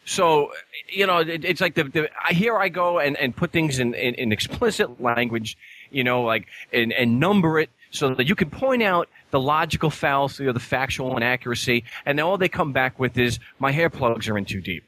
[0.05, 0.51] So,
[0.91, 3.77] you know, it, it's like the, the I, here I go and, and put things
[3.77, 5.55] in, in, in explicit language,
[5.91, 9.89] you know, like and, and number it so that you can point out the logical
[9.89, 13.89] fallacy or the factual inaccuracy, and then all they come back with is my hair
[13.89, 14.83] plugs are in too deep.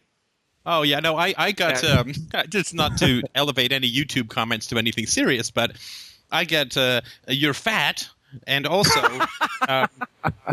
[0.65, 2.13] Oh yeah, no, I I got um,
[2.49, 5.77] just not to elevate any YouTube comments to anything serious, but
[6.31, 8.07] I get uh, you're fat,
[8.47, 9.01] and also
[9.67, 9.87] um,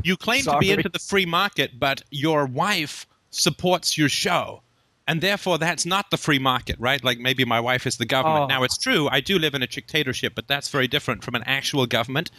[0.05, 4.63] you claim to be into the free market, but your wife supports your show.
[5.07, 7.03] And therefore, that's not the free market, right?
[7.03, 8.45] Like maybe my wife is the government.
[8.45, 8.47] Oh.
[8.47, 11.43] Now, it's true, I do live in a dictatorship, but that's very different from an
[11.47, 12.31] actual government.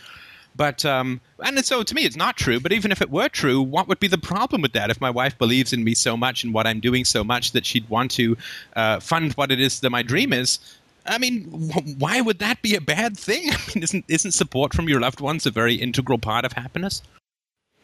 [0.56, 2.60] But um, and so to me, it's not true.
[2.60, 4.90] But even if it were true, what would be the problem with that?
[4.90, 7.66] If my wife believes in me so much and what I'm doing so much that
[7.66, 8.36] she'd want to
[8.76, 10.60] uh, fund what it is that my dream is,
[11.10, 13.50] I mean, wh- why would that be a bad thing?
[13.52, 17.02] I mean, isn't isn't support from your loved ones a very integral part of happiness?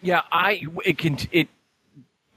[0.01, 1.47] Yeah, I it can it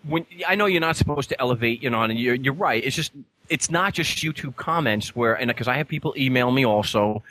[0.04, 2.82] when I know you're not supposed to elevate, you know, and you're you're right.
[2.82, 3.12] It's just
[3.48, 7.22] it's not just YouTube comments where and because I have people email me also,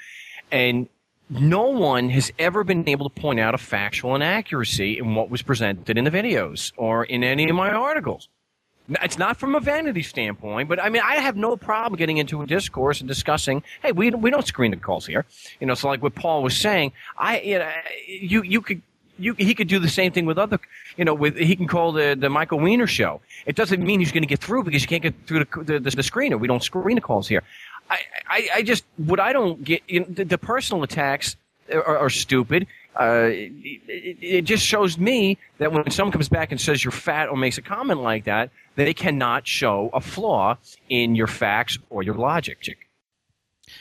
[0.51, 0.87] and
[1.29, 5.41] no one has ever been able to point out a factual inaccuracy in what was
[5.41, 8.29] presented in the videos or in any of my articles.
[8.89, 12.41] It's not from a vanity standpoint, but I mean, I have no problem getting into
[12.41, 13.63] a discourse and discussing.
[13.81, 15.25] Hey, we we don't screen the calls here,
[15.59, 15.73] you know.
[15.73, 17.71] So like what Paul was saying, I you know,
[18.07, 18.81] you you could
[19.19, 20.59] you he could do the same thing with other,
[20.95, 23.19] you know, with he can call the the Michael Weiner show.
[23.45, 25.79] It doesn't mean he's going to get through because you can't get through the the,
[25.79, 26.39] the, the screener.
[26.39, 27.43] We don't screen the calls here.
[27.89, 31.35] I, I, I just what I don't get you know, the, the personal attacks
[31.73, 32.67] are, are stupid.
[32.99, 37.29] Uh, it, it, just shows me that when someone comes back and says you're fat
[37.29, 40.57] or makes a comment like that, they cannot show a flaw
[40.89, 42.77] in your facts or your logic.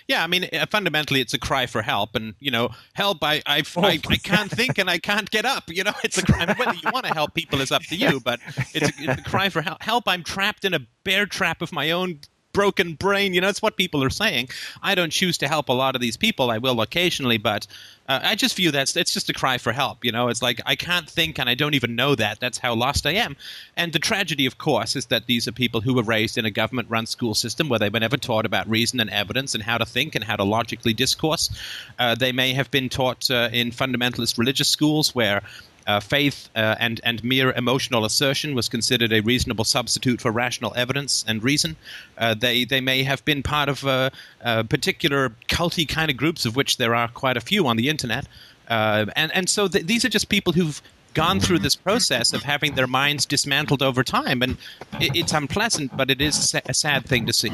[0.09, 3.19] Yeah, I mean, uh, fundamentally, it's a cry for help, and you know, help.
[3.23, 5.65] I I, I, I can't think and I can't get up.
[5.69, 6.41] You know, it's a cry.
[6.41, 8.41] I mean, whether you want to help people is up to you, but
[8.75, 9.83] it's a, it's a cry for help.
[9.83, 10.05] Help!
[10.07, 12.21] I'm trapped in a bear trap of my own
[12.57, 13.35] broken brain.
[13.35, 14.49] You know, that's what people are saying.
[14.83, 16.51] I don't choose to help a lot of these people.
[16.51, 17.67] I will occasionally, but
[18.09, 20.07] uh, I just view that it's just a cry for help.
[20.07, 22.41] You know, it's like I can't think and I don't even know that.
[22.41, 23.37] That's how lost I am.
[23.77, 26.51] And the tragedy, of course, is that these are people who were raised in a
[26.51, 29.85] government-run school system where they were never taught about reason and evidence and how to
[29.85, 31.51] think and how to logically discourse.
[31.99, 35.43] Uh, they may have been taught uh, in fundamentalist religious schools where
[35.87, 40.73] uh, faith uh, and and mere emotional assertion was considered a reasonable substitute for rational
[40.77, 41.77] evidence and reason.
[42.19, 44.11] Uh, they they may have been part of uh,
[44.45, 47.89] uh, particular culty kind of groups, of which there are quite a few on the
[47.89, 48.27] internet.
[48.69, 50.83] Uh, and and so th- these are just people who've
[51.15, 54.59] gone through this process of having their minds dismantled over time, and
[55.01, 57.53] it, it's unpleasant, but it is a sad thing to see.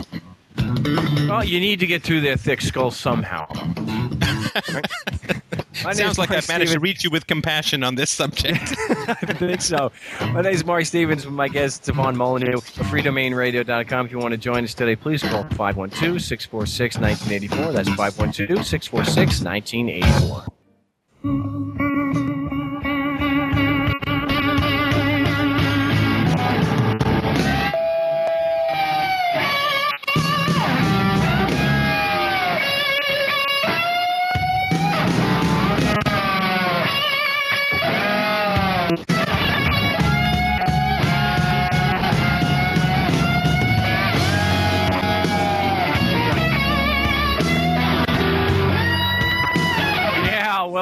[1.28, 3.46] Well, you need to get through their thick skull somehow.
[5.84, 8.60] My Sounds like Mark I've managed to reach you with compassion on this subject.
[9.08, 9.90] I think so.
[10.20, 14.06] My name is Mark Stevens with my guest, Stefan Molyneux of freedomainradio.com.
[14.06, 17.72] If you want to join us today, please call 512 646 1984.
[17.72, 22.31] That's 512 646 1984.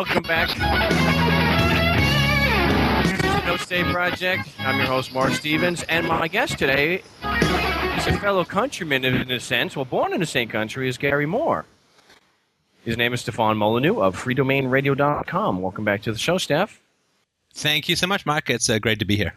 [0.00, 0.48] Welcome back.
[3.02, 4.48] This is the No State Project.
[4.60, 9.38] I'm your host, Mark Stevens, and my guest today is a fellow countryman in a
[9.38, 9.76] sense.
[9.76, 11.66] Well, born in the same country as Gary Moore.
[12.82, 15.60] His name is Stefan Molyneux of freedomainradio.com.
[15.60, 16.80] Welcome back to the show, Steph.
[17.52, 18.48] Thank you so much, Mark.
[18.48, 19.34] It's uh, great to be here.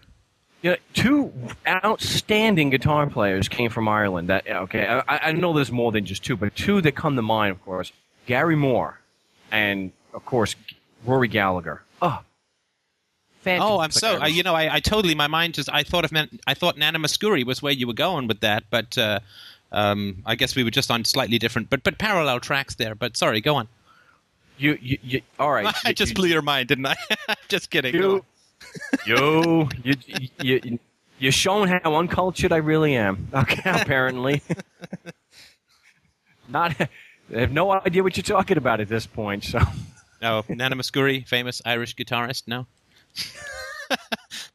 [0.64, 1.34] Know, two
[1.68, 4.30] outstanding guitar players came from Ireland.
[4.30, 7.22] That okay, I, I know there's more than just two, but two that come to
[7.22, 7.91] mind, of course,
[8.28, 9.01] Gary Moore,
[9.51, 10.55] and of course
[11.05, 11.82] Rory Gallagher.
[12.01, 12.22] Oh,
[13.41, 13.72] fantastic!
[13.72, 16.11] Oh, I'm so uh, you know I, I totally my mind just I thought of
[16.11, 19.20] Man- I thought Nana Mouskouri was where you were going with that, but uh,
[19.72, 22.95] um, I guess we were just on slightly different but but parallel tracks there.
[22.95, 23.68] But sorry, go on.
[24.57, 25.74] you, you, you all right?
[25.86, 26.95] I just blew your mind, didn't I?
[27.47, 27.93] just kidding.
[27.93, 28.26] Go
[29.05, 29.72] you, on.
[29.84, 30.80] you, you, you, you,
[31.20, 33.28] you're showing how uncultured I really am.
[33.34, 34.41] Okay, apparently.
[36.49, 36.89] Not, I
[37.39, 39.43] have no idea what you're talking about at this point.
[39.45, 39.59] So.
[40.24, 42.44] No, Nana Mouskouri, famous Irish guitarist.
[42.48, 42.66] No,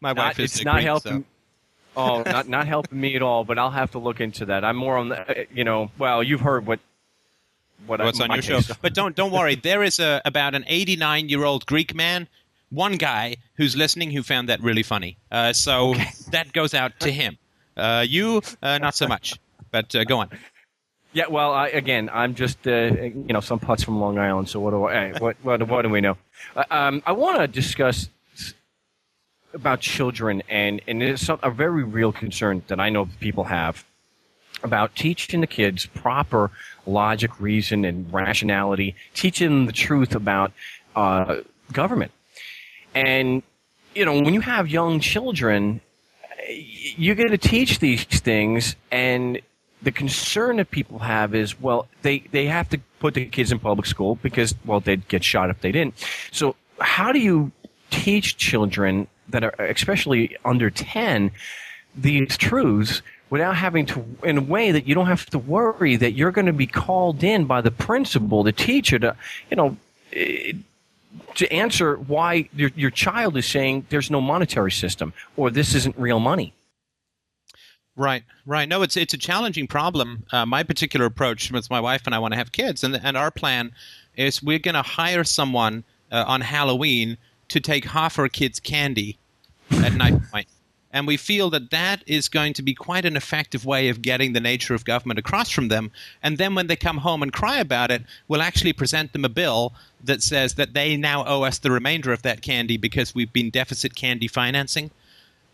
[0.01, 1.21] my not, wife is it's not Greek, helping.
[1.21, 1.25] so-
[1.97, 3.43] Oh, not not helping me at all.
[3.45, 4.64] But I'll have to look into that.
[4.64, 5.91] I'm more on the, uh, you know.
[5.99, 6.79] Well, you've heard what
[7.87, 8.61] what what's I, on your show.
[8.81, 9.57] But don't don't worry.
[9.57, 12.29] There is a about an 89 year old Greek man,
[12.71, 15.16] one guy who's listening who found that really funny.
[15.33, 15.95] Uh, so
[16.31, 17.37] that goes out to him.
[17.77, 19.35] Uh, you, uh, not so much.
[19.73, 20.31] But uh, go on.
[21.12, 21.26] Yeah.
[21.28, 24.48] Well, I, again, I'm just uh, you know some putz from Long Island.
[24.48, 25.12] So what do I?
[25.18, 26.16] What what, what do we know?
[26.54, 28.09] Uh, um, I want to discuss
[29.54, 33.84] about children, and and it's a very real concern that I know people have
[34.62, 36.50] about teaching the kids proper
[36.86, 40.52] logic, reason, and rationality, teaching them the truth about
[40.96, 41.36] uh,
[41.72, 42.12] government.
[42.94, 43.42] And
[43.94, 45.80] you know, when you have young children,
[46.48, 49.40] you're going to teach these things, and
[49.83, 53.59] the concern that people have is, well, they, they have to put the kids in
[53.59, 55.95] public school because, well, they'd get shot if they didn't.
[56.33, 57.53] So how do you
[57.91, 61.31] teach children that are, especially under 10,
[61.95, 66.12] these truths without having to, in a way that you don't have to worry that
[66.12, 69.16] you're going to be called in by the principal, the teacher to,
[69.51, 69.76] you know,
[70.12, 70.53] eh,
[71.35, 75.97] to answer why your, your child is saying there's no monetary system or this isn't
[75.99, 76.53] real money.
[77.99, 78.68] Right, right.
[78.68, 80.24] No, it's it's a challenging problem.
[80.30, 83.16] Uh, my particular approach with my wife and I want to have kids, and and
[83.16, 83.72] our plan
[84.16, 85.82] is we're going to hire someone
[86.12, 87.18] uh, on Halloween
[87.49, 89.18] to take half our kids' candy
[89.72, 90.14] at night.
[90.90, 94.32] And we feel that that is going to be quite an effective way of getting
[94.32, 95.90] the nature of government across from them.
[96.22, 99.28] And then when they come home and cry about it, we'll actually present them a
[99.28, 103.32] bill that says that they now owe us the remainder of that candy because we've
[103.32, 104.90] been deficit candy financing.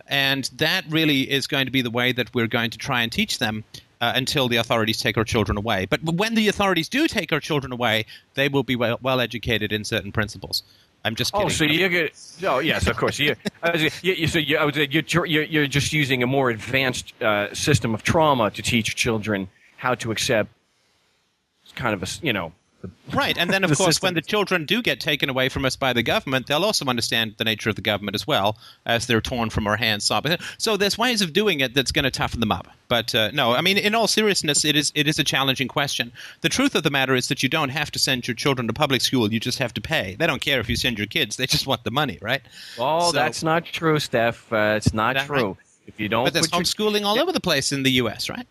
[0.07, 3.11] And that really is going to be the way that we're going to try and
[3.11, 3.65] teach them
[4.01, 5.87] uh, until the authorities take our children away.
[5.87, 9.73] But when the authorities do take our children away, they will be well, well educated
[9.73, 10.63] in certain principles.
[11.07, 11.47] I'm just kidding.
[11.47, 12.13] Oh, so you're good.
[12.45, 13.19] Oh, yes, of course.
[13.19, 13.37] You,
[14.03, 14.59] you, so you,
[14.91, 19.49] you're, you're, you're just using a more advanced uh, system of trauma to teach children
[19.77, 20.51] how to accept
[21.75, 22.53] kind of a, you know,
[23.13, 24.09] right, and then of the course, system.
[24.09, 27.35] when the children do get taken away from us by the government, they'll also understand
[27.39, 28.57] the nature of the government as well
[28.87, 30.11] as they're torn from our hands.
[30.59, 32.69] So there's ways of doing it that's going to toughen them up.
[32.89, 36.13] But uh, no, I mean, in all seriousness, it is it is a challenging question.
[36.43, 38.73] The truth of the matter is that you don't have to send your children to
[38.73, 40.17] public school; you just have to pay.
[40.19, 42.43] They don't care if you send your kids; they just want the money, right?
[42.79, 44.53] Oh, so, that's not true, Steph.
[44.53, 45.49] Uh, it's not true.
[45.49, 45.57] Right?
[45.87, 48.47] If you don't, but there's homeschooling your, all over the place in the U.S., right?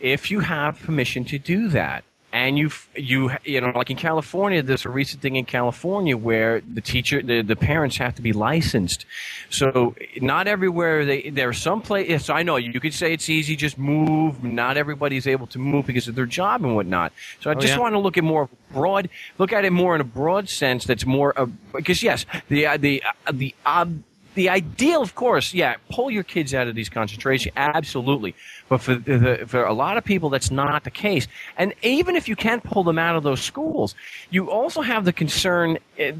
[0.00, 2.04] If you have permission to do that,
[2.34, 6.60] and you you you know like in California there's a recent thing in California where
[6.62, 9.06] the teacher the, the parents have to be licensed.
[9.50, 13.30] So not everywhere they there are some places so I know you could say it's
[13.30, 14.42] easy just move.
[14.42, 17.12] Not everybody's able to move because of their job and whatnot.
[17.40, 17.78] So I oh, just yeah.
[17.78, 19.08] want to look at more broad
[19.38, 22.76] look at it more in a broad sense that's more uh, because yes the uh,
[22.76, 23.86] the uh, the uh,
[24.34, 28.34] the ideal, of course, yeah, pull your kids out of these concentration, absolutely.
[28.68, 31.28] But for the, for a lot of people, that's not the case.
[31.56, 33.94] And even if you can't pull them out of those schools,
[34.30, 35.78] you also have the concern.
[35.98, 36.12] Eh,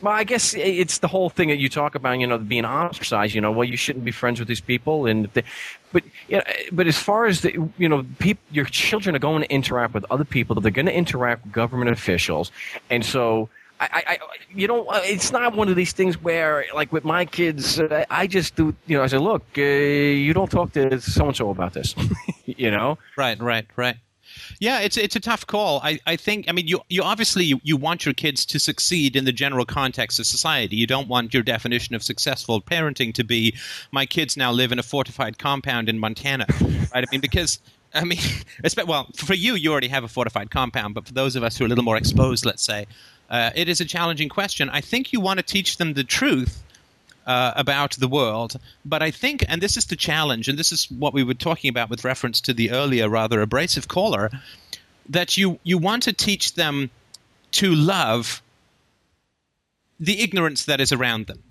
[0.00, 3.34] well, I guess it's the whole thing that you talk about, you know, being ostracized.
[3.34, 6.42] You know, well, you shouldn't be friends with these people, and but you know,
[6.72, 10.04] but as far as the, you know, people, your children are going to interact with
[10.10, 10.60] other people.
[10.60, 12.50] They're going to interact with government officials,
[12.90, 13.48] and so
[13.92, 14.18] I, I,
[14.54, 18.04] you know, uh, it's not one of these things where, like with my kids, uh,
[18.10, 21.36] I just do, you know, I say, look, uh, you don't talk to so and
[21.36, 21.94] so about this,
[22.46, 22.98] you know?
[23.16, 23.96] Right, right, right.
[24.60, 25.80] Yeah, it's it's a tough call.
[25.82, 29.14] I, I think I mean you you obviously you, you want your kids to succeed
[29.14, 30.76] in the general context of society.
[30.76, 33.54] You don't want your definition of successful parenting to be
[33.90, 36.46] my kids now live in a fortified compound in Montana.
[36.94, 37.04] Right?
[37.08, 37.58] I mean because
[37.94, 38.18] I mean,
[38.86, 41.64] well, for you, you already have a fortified compound, but for those of us who
[41.64, 42.86] are a little more exposed, let's say,
[43.32, 44.68] uh, it is a challenging question.
[44.68, 46.62] I think you want to teach them the truth
[47.26, 48.60] uh, about the world.
[48.84, 51.70] But I think, and this is the challenge, and this is what we were talking
[51.70, 54.30] about with reference to the earlier, rather abrasive caller,
[55.08, 56.90] that you, you want to teach them
[57.52, 58.42] to love
[59.98, 61.42] the ignorance that is around them.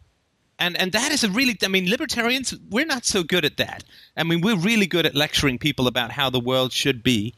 [0.59, 3.83] And, and that is a really, I mean, libertarians, we're not so good at that.
[4.15, 7.33] I mean, we're really good at lecturing people about how the world should be,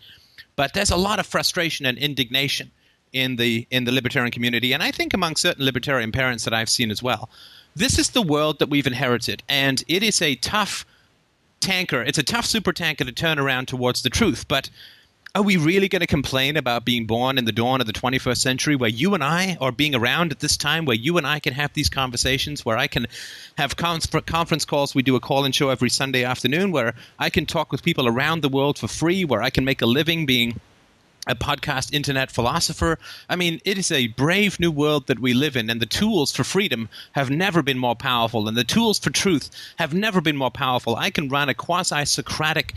[0.58, 2.72] but there's a lot of frustration and indignation
[3.14, 6.70] in the in the libertarian community, and I think among certain libertarian parents that I've
[6.70, 7.30] seen as well.
[7.76, 10.86] This is the world that we've inherited, and it is a tough
[11.60, 12.02] tanker.
[12.04, 14.70] It's a tough super tanker to turn around towards the truth, but
[15.36, 18.38] are we really going to complain about being born in the dawn of the 21st
[18.38, 21.40] century where you and I are being around at this time where you and I
[21.40, 23.08] can have these conversations where I can
[23.58, 27.48] have conference calls we do a call in show every Sunday afternoon where I can
[27.48, 30.60] talk with people around the world for free where I can make a living being
[31.26, 33.00] a podcast internet philosopher.
[33.30, 36.32] I mean, it is a brave new world that we live in, and the tools
[36.32, 40.36] for freedom have never been more powerful, and the tools for truth have never been
[40.36, 40.96] more powerful.
[40.96, 42.74] I can run a quasi Socratic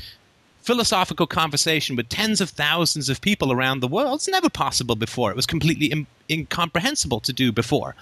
[0.62, 4.16] philosophical conversation with tens of thousands of people around the world.
[4.16, 5.30] It's never possible before.
[5.30, 7.94] It was completely Im- incomprehensible to do before.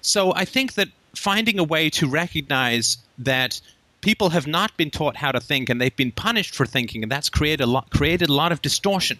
[0.00, 3.60] So I think that finding a way to recognize that
[4.00, 7.10] people have not been taught how to think and they've been punished for thinking, and
[7.10, 9.18] that's created a lot, created a lot of distortion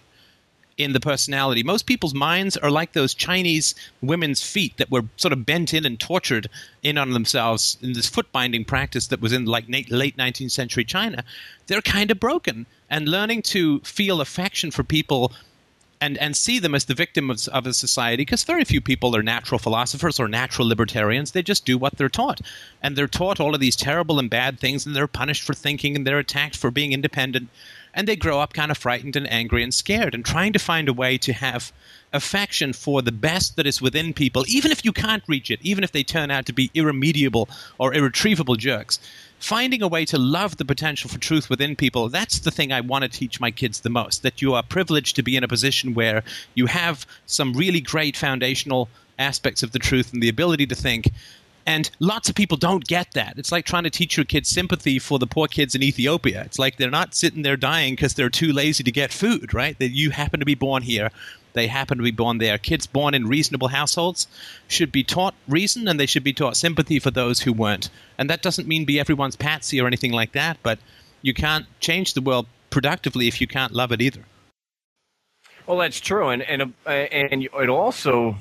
[0.77, 1.63] in the personality.
[1.63, 5.85] Most people's minds are like those Chinese women's feet that were sort of bent in
[5.85, 6.49] and tortured
[6.83, 10.83] in on themselves in this foot binding practice that was in like late 19th century
[10.83, 11.23] China.
[11.67, 12.65] They're kind of broken.
[12.89, 15.31] And learning to feel affection for people
[16.01, 19.23] and and see them as the victims of a society because very few people are
[19.23, 22.41] natural philosophers or natural libertarians they just do what they're taught
[22.81, 25.95] and they're taught all of these terrible and bad things and they're punished for thinking
[25.95, 27.49] and they're attacked for being independent
[27.93, 30.87] and they grow up kind of frightened and angry and scared and trying to find
[30.87, 31.71] a way to have
[32.13, 35.83] affection for the best that is within people even if you can't reach it even
[35.83, 38.99] if they turn out to be irremediable or irretrievable jerks.
[39.39, 42.81] Finding a way to love the potential for truth within people that's the thing i
[42.81, 45.47] want to teach my kids the most that you are privileged to be in a
[45.47, 46.23] position where
[46.53, 48.87] you have some really great foundational
[49.17, 51.11] aspects of the truth and the ability to think
[51.65, 53.37] and lots of people don't get that.
[53.37, 56.43] It's like trying to teach your kids sympathy for the poor kids in Ethiopia.
[56.43, 59.77] It's like they're not sitting there dying because they're too lazy to get food, right?
[59.79, 61.11] That you happen to be born here,
[61.53, 62.57] they happen to be born there.
[62.57, 64.27] Kids born in reasonable households
[64.67, 67.89] should be taught reason and they should be taught sympathy for those who weren't.
[68.17, 70.79] And that doesn't mean be everyone's patsy or anything like that, but
[71.21, 74.25] you can't change the world productively if you can't love it either.
[75.67, 78.35] Well, that's true, and and uh, and it also,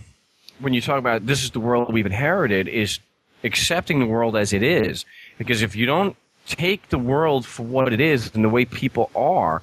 [0.58, 2.98] when you talk about this is the world we've inherited, is
[3.45, 5.05] accepting the world as it is.
[5.38, 6.16] Because if you don't
[6.47, 9.62] take the world for what it is and the way people are,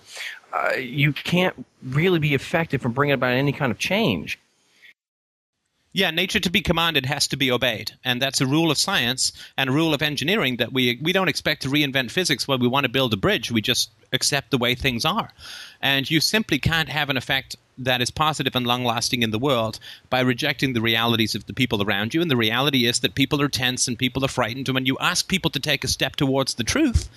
[0.53, 4.39] uh, you can't really be effective in bringing about any kind of change.
[5.93, 9.31] Yeah, nature to be commanded has to be obeyed, and that's a rule of science
[9.57, 12.67] and a rule of engineering that we we don't expect to reinvent physics when we
[12.67, 13.51] want to build a bridge.
[13.51, 15.31] We just accept the way things are,
[15.81, 19.39] and you simply can't have an effect that is positive and long lasting in the
[19.39, 22.21] world by rejecting the realities of the people around you.
[22.21, 24.67] And the reality is that people are tense and people are frightened.
[24.67, 27.09] And when you ask people to take a step towards the truth,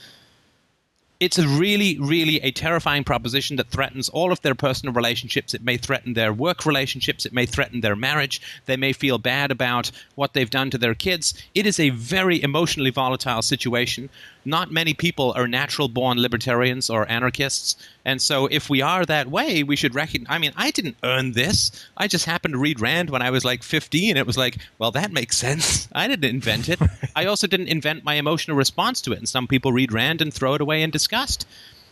[1.20, 5.52] it's a really, really a terrifying proposition that threatens all of their personal relationships.
[5.52, 7.26] It may threaten their work relationships.
[7.26, 8.40] It may threaten their marriage.
[8.64, 11.34] They may feel bad about what they've done to their kids.
[11.54, 14.08] It is a very emotionally volatile situation.
[14.44, 17.76] Not many people are natural born libertarians or anarchists.
[18.04, 20.34] And so, if we are that way, we should recognize.
[20.34, 21.70] I mean, I didn't earn this.
[21.96, 24.16] I just happened to read Rand when I was like 15.
[24.16, 25.88] It was like, well, that makes sense.
[25.92, 26.80] I didn't invent it.
[27.16, 29.18] I also didn't invent my emotional response to it.
[29.18, 31.46] And some people read Rand and throw it away in disgust.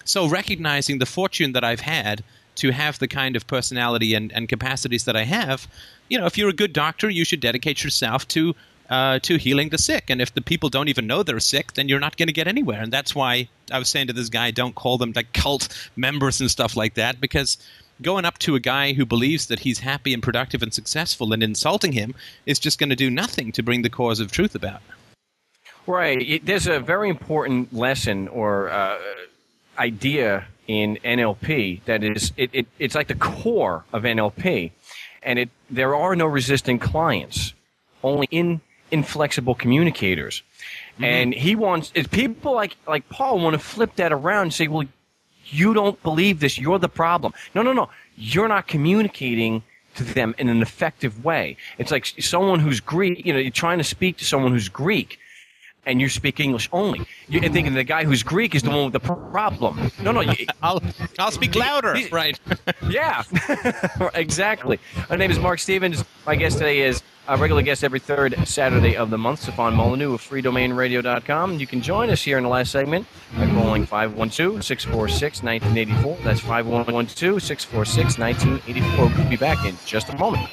[0.04, 2.24] So, recognizing the fortune that I've had
[2.56, 5.68] to have the kind of personality and, and capacities that I have,
[6.08, 8.54] you know, if you're a good doctor, you should dedicate yourself to
[8.88, 10.10] uh, to healing the sick.
[10.10, 12.48] And if the people don't even know they're sick, then you're not going to get
[12.48, 12.80] anywhere.
[12.80, 16.40] And that's why I was saying to this guy, don't call them like cult members
[16.40, 17.58] and stuff like that, because
[18.00, 21.42] going up to a guy who believes that he's happy and productive and successful and
[21.42, 22.14] insulting him
[22.46, 24.80] is just going to do nothing to bring the cause of truth about.
[25.86, 26.44] Right.
[26.44, 28.98] There's a very important lesson or uh,
[29.78, 34.70] idea in NLP that is it, it, it's like the core of NLP,
[35.22, 37.54] and it there are no resistant clients,
[38.04, 38.60] only in
[38.90, 40.42] inflexible communicators.
[40.94, 41.04] Mm-hmm.
[41.04, 44.68] And he wants if people like like Paul want to flip that around and say,
[44.68, 44.86] well,
[45.46, 47.32] you don't believe this, you're the problem.
[47.54, 47.88] No, no, no.
[48.16, 49.62] You're not communicating
[49.94, 51.56] to them in an effective way.
[51.78, 55.18] It's like someone who's Greek, you know, you're trying to speak to someone who's Greek
[55.88, 57.04] and you speak English only.
[57.28, 59.90] You're thinking the guy who's Greek is the one with the problem.
[60.02, 60.20] No, no.
[60.20, 60.80] You, I'll,
[61.18, 61.96] I'll speak louder.
[62.12, 62.38] right.
[62.88, 63.24] yeah.
[64.14, 64.78] exactly.
[65.08, 66.04] My name is Mark Stevens.
[66.26, 70.14] My guest today is a regular guest every third Saturday of the month, Stefan Molyneux
[70.14, 71.58] of freedomainradio.com.
[71.58, 76.18] You can join us here in the last segment by calling 512 646 1984.
[76.22, 79.06] That's 512 646 1984.
[79.16, 80.48] We'll be back in just a moment.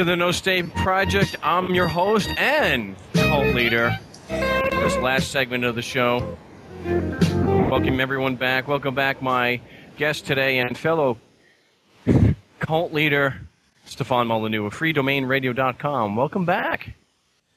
[0.00, 1.36] To the No State Project.
[1.42, 3.98] I'm your host and cult leader.
[4.30, 6.38] This last segment of the show.
[6.86, 8.66] Welcome everyone back.
[8.66, 9.60] Welcome back, my
[9.98, 11.18] guest today and fellow
[12.60, 13.42] cult leader,
[13.84, 16.16] Stefan Molyneux of freedomainradio.com.
[16.16, 16.94] Welcome back.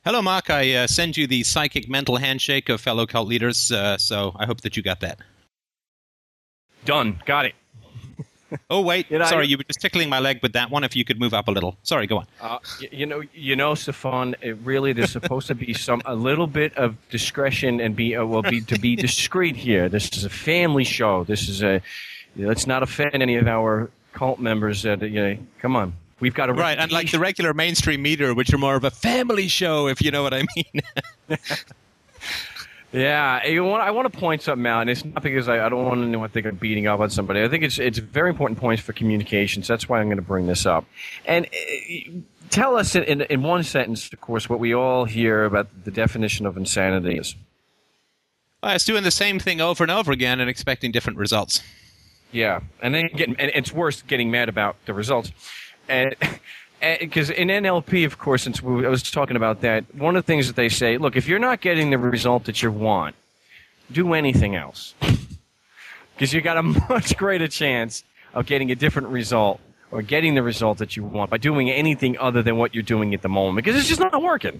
[0.04, 0.50] Hello, Mark.
[0.50, 4.48] I uh, send you the psychic mental handshake of fellow cult leaders, uh, so I
[4.48, 5.20] hope that you got that.
[6.84, 7.22] Done.
[7.26, 7.56] Got it.
[8.70, 10.84] Oh wait, sorry, you were just tickling my leg with that one.
[10.84, 11.78] If you could move up a little.
[11.84, 12.28] Sorry, go on.
[12.42, 12.60] Uh,
[12.92, 14.36] you know, you know, Stefan.
[14.42, 18.26] It really, there's supposed to be some a little bit of discretion and be uh,
[18.26, 19.90] well, be to be discreet here.
[19.90, 21.24] This is a family show.
[21.24, 21.82] This is a.
[22.36, 24.84] Let's not offend any of our cult members.
[24.84, 25.94] That you know, come on,
[26.24, 29.50] We've got a right, unlike the regular mainstream media, which are more of a family
[29.50, 30.82] show, if you know what I mean.
[32.94, 35.84] Yeah, want, I want to point something out, and it's not because I, I don't
[35.84, 37.42] want anyone to think I'm beating up on somebody.
[37.42, 39.68] I think it's it's very important points for communications.
[39.68, 40.86] That's why I'm going to bring this up.
[41.26, 42.12] And uh,
[42.52, 45.90] tell us in, in, in one sentence, of course, what we all hear about the
[45.90, 47.36] definition of insanity is.
[48.62, 51.64] Well, it's doing the same thing over and over again and expecting different results.
[52.32, 55.32] Yeah, and then getting, and it's worse getting mad about the results.
[55.90, 56.16] And
[56.84, 60.26] Eh, because in NLP, of course, since we, I was talking about that, one of
[60.26, 63.16] the things that they say, look, if you're not getting the result that you want,
[63.90, 64.94] do anything else,
[66.14, 68.04] because you've got a much greater chance
[68.34, 69.62] of getting a different result
[69.92, 73.14] or getting the result that you want by doing anything other than what you're doing
[73.14, 74.60] at the moment, because it's just not working.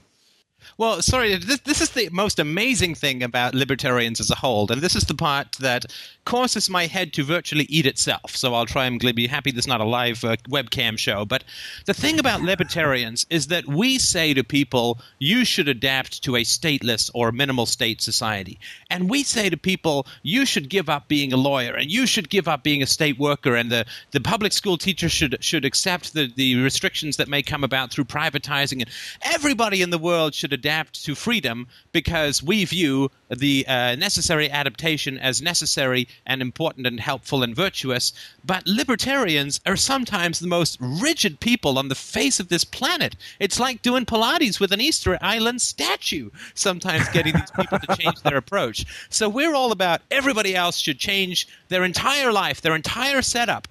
[0.78, 4.82] Well, sorry, this, this is the most amazing thing about libertarians as a whole, and
[4.82, 5.86] this is the part that
[6.26, 8.36] causes my head to virtually eat itself.
[8.36, 11.26] So I'll try and be happy this is not a live uh, webcam show.
[11.26, 11.44] But
[11.86, 16.44] the thing about libertarians is that we say to people, you should adapt to a
[16.44, 18.60] stateless or minimal state society.
[18.90, 22.30] And we say to people, you should give up being a lawyer and you should
[22.30, 26.14] give up being a state worker and the, the public school teacher should, should accept
[26.14, 28.82] the, the restrictions that may come about through privatizing.
[28.82, 28.90] And
[29.22, 35.18] everybody in the world should adapt to freedom because we view the uh, necessary adaptation
[35.18, 38.14] as necessary and important and helpful and virtuous.
[38.46, 43.18] But libertarians are sometimes the most rigid people on the face of this planet.
[43.42, 48.22] It's like doing Pilates with an Easter Island statue, sometimes getting these people to change
[48.22, 48.86] their approach.
[49.10, 53.68] So we're all about everybody else should change their entire life, their entire setup,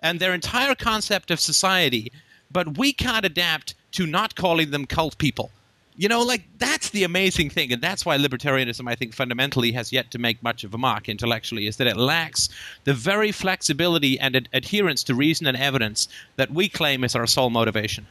[0.00, 2.10] and their entire concept of society.
[2.50, 5.52] But we can't adapt to not calling them cult people
[5.96, 9.92] you know, like that's the amazing thing, and that's why libertarianism, I think, fundamentally has
[9.92, 12.48] yet to make much of a mark intellectually, is that it lacks
[12.84, 17.26] the very flexibility and ad- adherence to reason and evidence that we claim is our
[17.26, 18.06] sole motivation.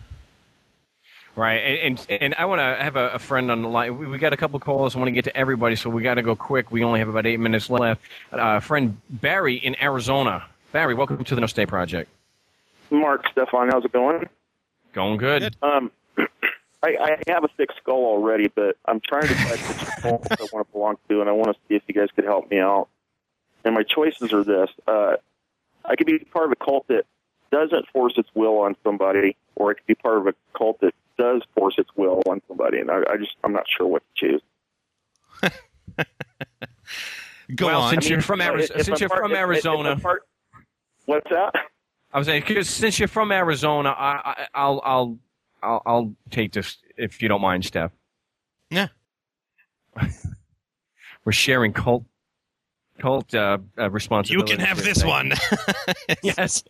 [1.35, 3.97] Right, and and, and I want to have a, a, friend on the line.
[3.97, 4.95] We, we got a couple calls.
[4.95, 6.71] I want to get to everybody, so we got to go quick.
[6.71, 8.01] We only have about eight minutes left.
[8.31, 10.43] Uh, friend Barry in Arizona.
[10.71, 12.09] Barry, welcome to the No State Project.
[12.91, 14.27] Mark, Stefan, how's it going?
[14.93, 15.41] Going good.
[15.41, 15.55] good.
[15.61, 15.91] Um,
[16.83, 20.47] I, I have a thick skull already, but I'm trying to decide which cult I
[20.51, 22.59] want to belong to, and I want to see if you guys could help me
[22.59, 22.87] out.
[23.63, 25.17] And my choices are this: uh,
[25.85, 27.05] I could be part of a cult that
[27.51, 30.95] doesn't force its will on somebody, or I could be part of a cult that
[31.17, 32.79] does force its will on somebody.
[32.79, 34.41] And I, I just I'm not sure what to choose.
[37.55, 37.91] Go well, on.
[37.91, 40.23] Since I mean, you're from Arizona, since you're part, from Arizona, part,
[41.05, 41.53] what's that?
[42.13, 45.19] I was saying, since you're from Arizona, I, I, I'll I'll
[45.61, 47.91] I'll, I'll take this if you don't mind, Steph.
[48.69, 48.87] Yeah.
[51.25, 52.05] We're sharing cult
[52.99, 54.51] cult uh, uh, responsibility.
[54.51, 55.33] You can have this one.
[56.23, 56.63] yes.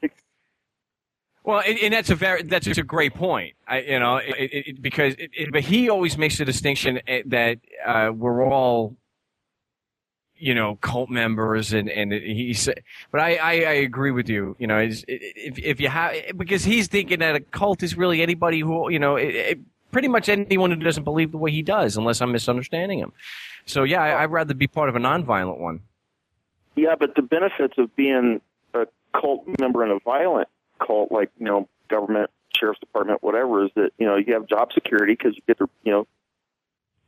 [1.44, 3.56] Well, and, and, that's a very that's a great point.
[3.68, 7.60] I, you know, it, it, because it, but he always makes the distinction eh, that
[7.86, 8.96] uh, we're all
[10.42, 12.82] you know, cult members and, and he said,
[13.12, 14.56] but I, I, I agree with you.
[14.58, 18.60] You know, if, if you have, because he's thinking that a cult is really anybody
[18.60, 19.60] who, you know, it, it,
[19.92, 23.14] pretty much anyone who doesn't believe the way he does, unless I'm misunderstanding him.
[23.66, 25.82] So yeah, I, I'd rather be part of a nonviolent one.
[26.76, 28.42] Yeah, but the benefits of being
[28.74, 30.47] a cult member in a violent
[30.86, 34.74] cult, like, you know, government, sheriff's department, whatever, is that, you know, you have job
[34.74, 36.08] security because you get to, you know,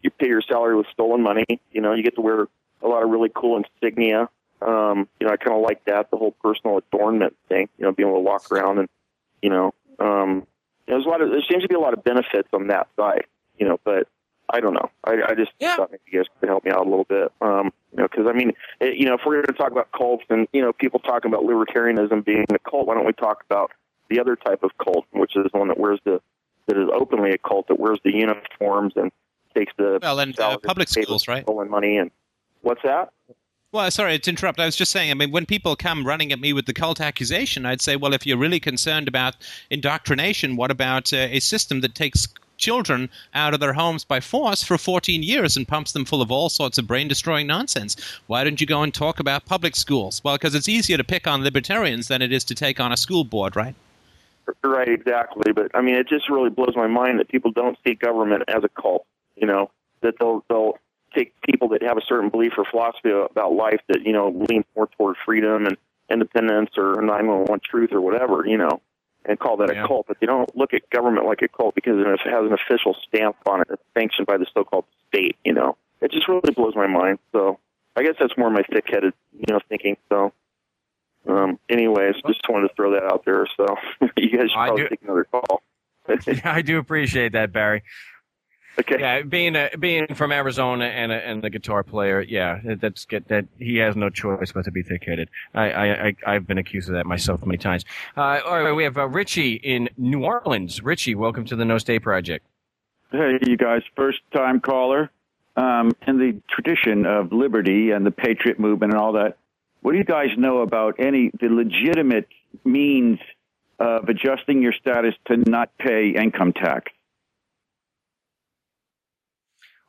[0.01, 1.45] you pay your salary with stolen money.
[1.71, 2.47] You know, you get to wear
[2.83, 4.29] a lot of really cool insignia.
[4.61, 7.91] Um, you know, I kind of like that, the whole personal adornment thing, you know,
[7.91, 8.89] being able to walk around and,
[9.41, 10.47] you know, um,
[10.87, 13.25] there's a lot of, there seems to be a lot of benefits on that side,
[13.57, 14.07] you know, but
[14.49, 14.89] I don't know.
[15.03, 15.75] I, I just yeah.
[15.75, 17.31] thought maybe you guys could help me out a little bit.
[17.41, 19.91] Um, you know, cause I mean, it, you know, if we're going to talk about
[19.91, 23.43] cults and, you know, people talking about libertarianism being a cult, why don't we talk
[23.49, 23.71] about
[24.09, 26.21] the other type of cult, which is one that wears the,
[26.67, 29.11] that is openly a cult that wears the uniforms and
[29.53, 31.43] takes the well, and uh, public schools, right?
[31.43, 32.11] Stolen money and
[32.63, 33.11] What's that?
[33.71, 34.59] Well, sorry to interrupt.
[34.59, 37.01] I was just saying, I mean, when people come running at me with the cult
[37.01, 39.35] accusation, I'd say, well, if you're really concerned about
[39.69, 42.27] indoctrination, what about uh, a system that takes
[42.57, 46.31] children out of their homes by force for 14 years and pumps them full of
[46.31, 47.95] all sorts of brain destroying nonsense?
[48.27, 50.23] Why don't you go and talk about public schools?
[50.23, 52.97] Well, because it's easier to pick on libertarians than it is to take on a
[52.97, 53.73] school board, right?
[54.63, 55.51] Right, exactly.
[55.51, 58.63] But I mean, it just really blows my mind that people don't see government as
[58.63, 59.05] a cult.
[59.35, 59.71] You know,
[60.01, 60.77] that they'll they'll
[61.13, 64.63] take people that have a certain belief or philosophy about life that you know lean
[64.75, 65.77] more toward freedom and
[66.09, 68.81] independence or 911 truth or whatever, you know,
[69.25, 69.83] and call that yeah.
[69.83, 70.05] a cult.
[70.07, 73.37] But they don't look at government like a cult because it has an official stamp
[73.45, 75.37] on it that's sanctioned by the so-called state.
[75.43, 77.19] You know, it just really blows my mind.
[77.31, 77.59] So
[77.95, 79.97] I guess that's more my thick-headed, you know, thinking.
[80.09, 80.33] So
[81.27, 83.47] Um, anyways, just wanted to throw that out there.
[83.55, 83.65] So
[84.17, 85.61] you guys should probably take another call.
[86.27, 87.83] yeah, I do appreciate that, Barry.
[88.79, 88.97] Okay.
[88.99, 93.27] Yeah, being a, being from Arizona and a, and the guitar player, yeah, that's get
[93.27, 95.29] that he has no choice but to be thick-headed.
[95.53, 97.85] I, I, I I've been accused of that myself many times.
[98.17, 100.81] Uh, all right, we have uh, Richie in New Orleans.
[100.81, 102.47] Richie, welcome to the No State Project.
[103.11, 105.11] Hey, you guys, first time caller.
[105.55, 109.37] Um, in the tradition of liberty and the patriot movement and all that,
[109.81, 112.27] what do you guys know about any the legitimate
[112.65, 113.19] means
[113.77, 116.91] of adjusting your status to not pay income tax?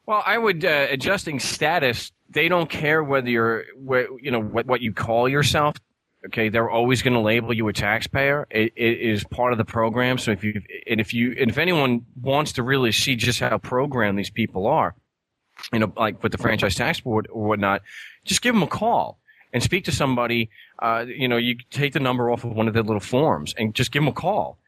[0.07, 2.13] Well, I would uh, adjusting status.
[2.31, 3.65] They don't care whether you're,
[4.21, 5.77] you know, what what you call yourself.
[6.27, 8.47] Okay, they're always going to label you a taxpayer.
[8.51, 10.17] It, it is part of the program.
[10.19, 13.59] So if you and if you and if anyone wants to really see just how
[13.59, 14.95] programmed these people are,
[15.73, 17.83] you know, like with the franchise tax board or whatnot,
[18.25, 19.19] just give them a call
[19.53, 20.51] and speak to somebody.
[20.79, 23.75] Uh, you know, you take the number off of one of their little forms and
[23.75, 24.59] just give them a call.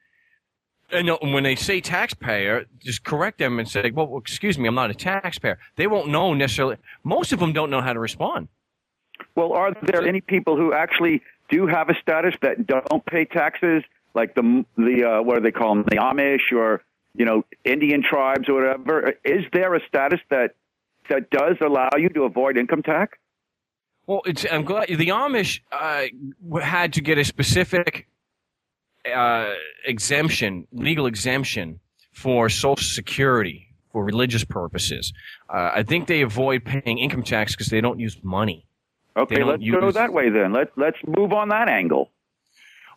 [0.92, 4.90] And when they say taxpayer, just correct them and say, well, excuse me, I'm not
[4.90, 5.58] a taxpayer.
[5.74, 6.76] They won't know necessarily.
[7.02, 8.48] Most of them don't know how to respond.
[9.34, 13.82] Well, are there any people who actually do have a status that don't pay taxes,
[14.14, 16.82] like the the uh, what do they call them, the Amish or
[17.14, 19.14] you know Indian tribes or whatever?
[19.24, 20.54] Is there a status that
[21.08, 23.18] that does allow you to avoid income tax?
[24.06, 26.06] Well, it's, I'm glad the Amish uh,
[26.60, 28.06] had to get a specific
[29.14, 29.54] uh,
[29.84, 31.80] exemption, legal exemption
[32.12, 35.12] for Social Security for religious purposes.
[35.48, 38.66] Uh, I think they avoid paying income tax because they don't use money.
[39.16, 40.52] Okay, let's go that way then.
[40.52, 42.10] Let's let's move on that angle.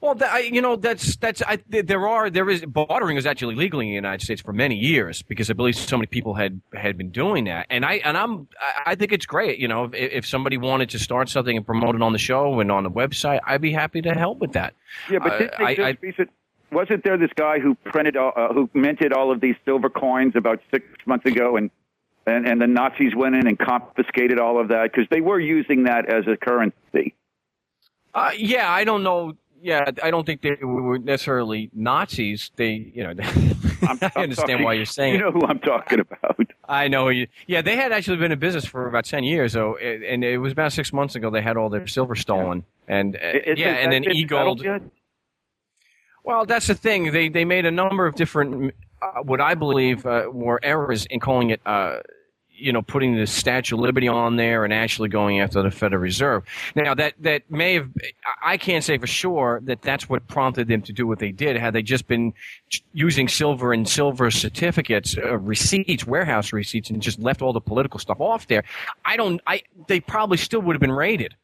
[0.01, 3.55] Well, that, I, you know, that's that's I, there are there is bartering is actually
[3.55, 6.61] legal in the United States for many years because I believe so many people had
[6.73, 8.47] had been doing that, and I and I'm
[8.85, 9.59] I- think it's great.
[9.59, 12.61] You know, if, if somebody wanted to start something and promote it on the show
[12.61, 14.73] and on the website, I'd be happy to help with that.
[15.11, 16.29] Yeah, but Uh, didn't they I- just I- recent-
[16.71, 20.33] wasn't there this guy who printed all, uh, who minted all of these silver coins
[20.35, 21.71] about six months ago, and
[22.25, 25.83] and, and the Nazis went in and confiscated all of that because they were using
[25.85, 27.15] that as a currency.
[28.13, 29.35] Uh, yeah, I don't know.
[29.61, 32.51] Yeah, I don't think they were necessarily Nazis.
[32.55, 33.09] They, you know,
[33.87, 36.39] I'm, I understand talking- why you're saying You know who I'm talking about.
[36.67, 37.27] I know you.
[37.47, 39.53] Yeah, they had actually been in business for about ten years.
[39.53, 43.15] So, and it was about six months ago they had all their silver stolen, and
[43.15, 44.91] uh, Is- yeah, and then settled e-gold.
[46.23, 47.11] Well, that's the thing.
[47.11, 51.19] They they made a number of different, uh, what I believe uh, were errors in
[51.19, 51.99] calling it, uh,
[52.59, 56.01] you know, putting the Statue of Liberty on there and actually going after the Federal
[56.01, 56.43] Reserve.
[56.75, 57.89] Now that that may have,
[58.43, 61.55] I- can't say for sure that that's what prompted them to do what they did.
[61.55, 62.33] Had they just been
[62.93, 67.99] using silver and silver certificates, uh, receipts, warehouse receipts, and just left all the political
[67.99, 68.63] stuff off there,
[69.05, 69.39] I don't.
[69.47, 71.35] I they probably still would have been raided.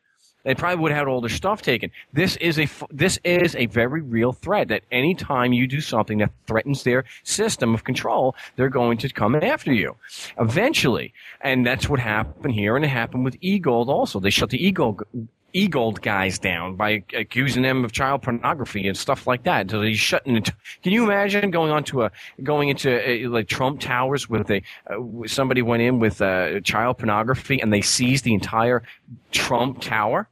[0.45, 1.91] They probably would have had all their stuff taken.
[2.13, 4.67] This is a this is a very real threat.
[4.69, 9.09] That any time you do something that threatens their system of control, they're going to
[9.09, 9.95] come after you,
[10.39, 11.13] eventually.
[11.41, 14.19] And that's what happened here, and it happened with eGold also.
[14.19, 15.01] They shut the eGold
[15.55, 19.71] eGold guys down by accusing them of child pornography and stuff like that.
[19.71, 20.51] So he's shutting it.
[20.83, 22.11] Can you imagine going onto a
[22.43, 26.97] going into a, like Trump Towers with a uh, somebody went in with uh, child
[26.97, 28.83] pornography and they seized the entire
[29.31, 30.29] Trump Tower?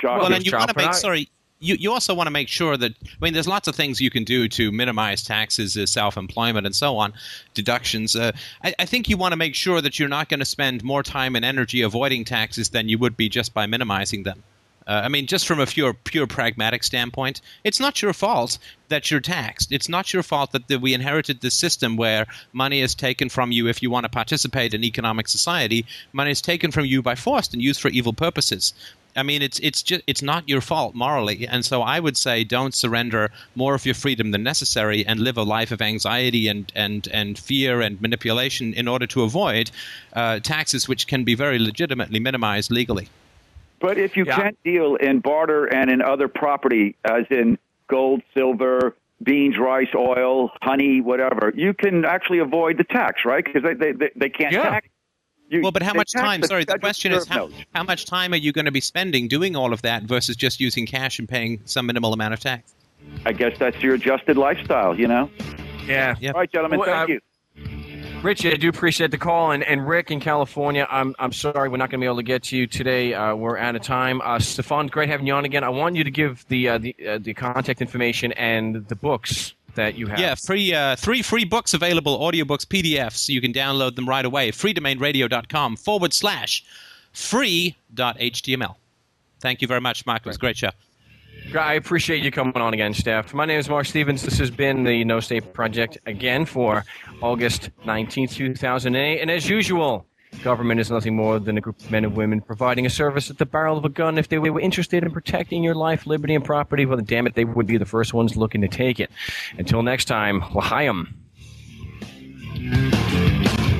[0.00, 0.22] Shocking.
[0.22, 1.28] Well, and you want to make sorry.
[1.58, 4.10] You, you also want to make sure that I mean, there's lots of things you
[4.10, 7.14] can do to minimize taxes, uh, self-employment, and so on,
[7.54, 8.14] deductions.
[8.14, 8.32] Uh,
[8.62, 11.02] I, I think you want to make sure that you're not going to spend more
[11.02, 14.42] time and energy avoiding taxes than you would be just by minimizing them.
[14.86, 18.58] Uh, I mean, just from a pure, pure pragmatic standpoint, it's not your fault
[18.88, 19.72] that you're taxed.
[19.72, 23.50] It's not your fault that the, we inherited this system where money is taken from
[23.50, 25.84] you if you want to participate in economic society.
[26.12, 28.74] Money is taken from you by force and used for evil purposes.
[29.16, 32.44] I mean, it's it's just it's not your fault morally, and so I would say
[32.44, 36.70] don't surrender more of your freedom than necessary and live a life of anxiety and
[36.74, 39.70] and and fear and manipulation in order to avoid
[40.12, 43.08] uh, taxes, which can be very legitimately minimized legally.
[43.80, 44.36] But if you Yeah.
[44.36, 50.50] can't deal in barter and in other property, as in gold, silver, beans, rice, oil,
[50.62, 53.44] honey, whatever, you can actually avoid the tax, right?
[53.44, 54.62] Because they, they, they, they can't Yeah.
[54.70, 54.88] tax.
[55.48, 56.42] You, Well, but how much tax time?
[56.42, 59.54] Sorry, the question is how, how much time are you going to be spending doing
[59.56, 62.74] all of that versus just using cash and paying some minimal amount of tax?
[63.24, 65.30] I guess that's your adjusted lifestyle, you know?
[65.86, 66.16] Yeah.
[66.20, 66.32] Yeah.
[66.32, 67.20] All right, gentlemen, Well, thank uh, you.
[68.22, 70.86] Richie, I do appreciate the call, and, and Rick in California.
[70.90, 73.14] I'm I'm sorry we're not going to be able to get to you today.
[73.14, 74.20] Uh, we're out of time.
[74.24, 75.62] Uh, Stefan, great having you on again.
[75.62, 79.54] I want you to give the uh, the uh, the contact information and the books
[79.76, 80.18] that you have.
[80.18, 83.28] Yeah, free uh, three free books available, audiobooks, PDFs.
[83.28, 84.50] You can download them right away.
[84.50, 86.64] freedomainradio.com forward slash
[87.12, 88.74] free.html.
[89.40, 90.22] Thank you very much, Mark.
[90.22, 90.70] It was a great show.
[91.56, 93.32] I appreciate you coming on again, Steph.
[93.32, 94.22] My name is Mark Stevens.
[94.22, 96.84] This has been the No State Project again for
[97.22, 99.20] August 19th, 2008.
[99.20, 100.06] And as usual,
[100.42, 103.38] government is nothing more than a group of men and women providing a service at
[103.38, 104.18] the barrel of a gun.
[104.18, 107.44] If they were interested in protecting your life, liberty, and property, well, damn it, they
[107.44, 109.10] would be the first ones looking to take it.
[109.58, 111.14] Until next time, L'chaim.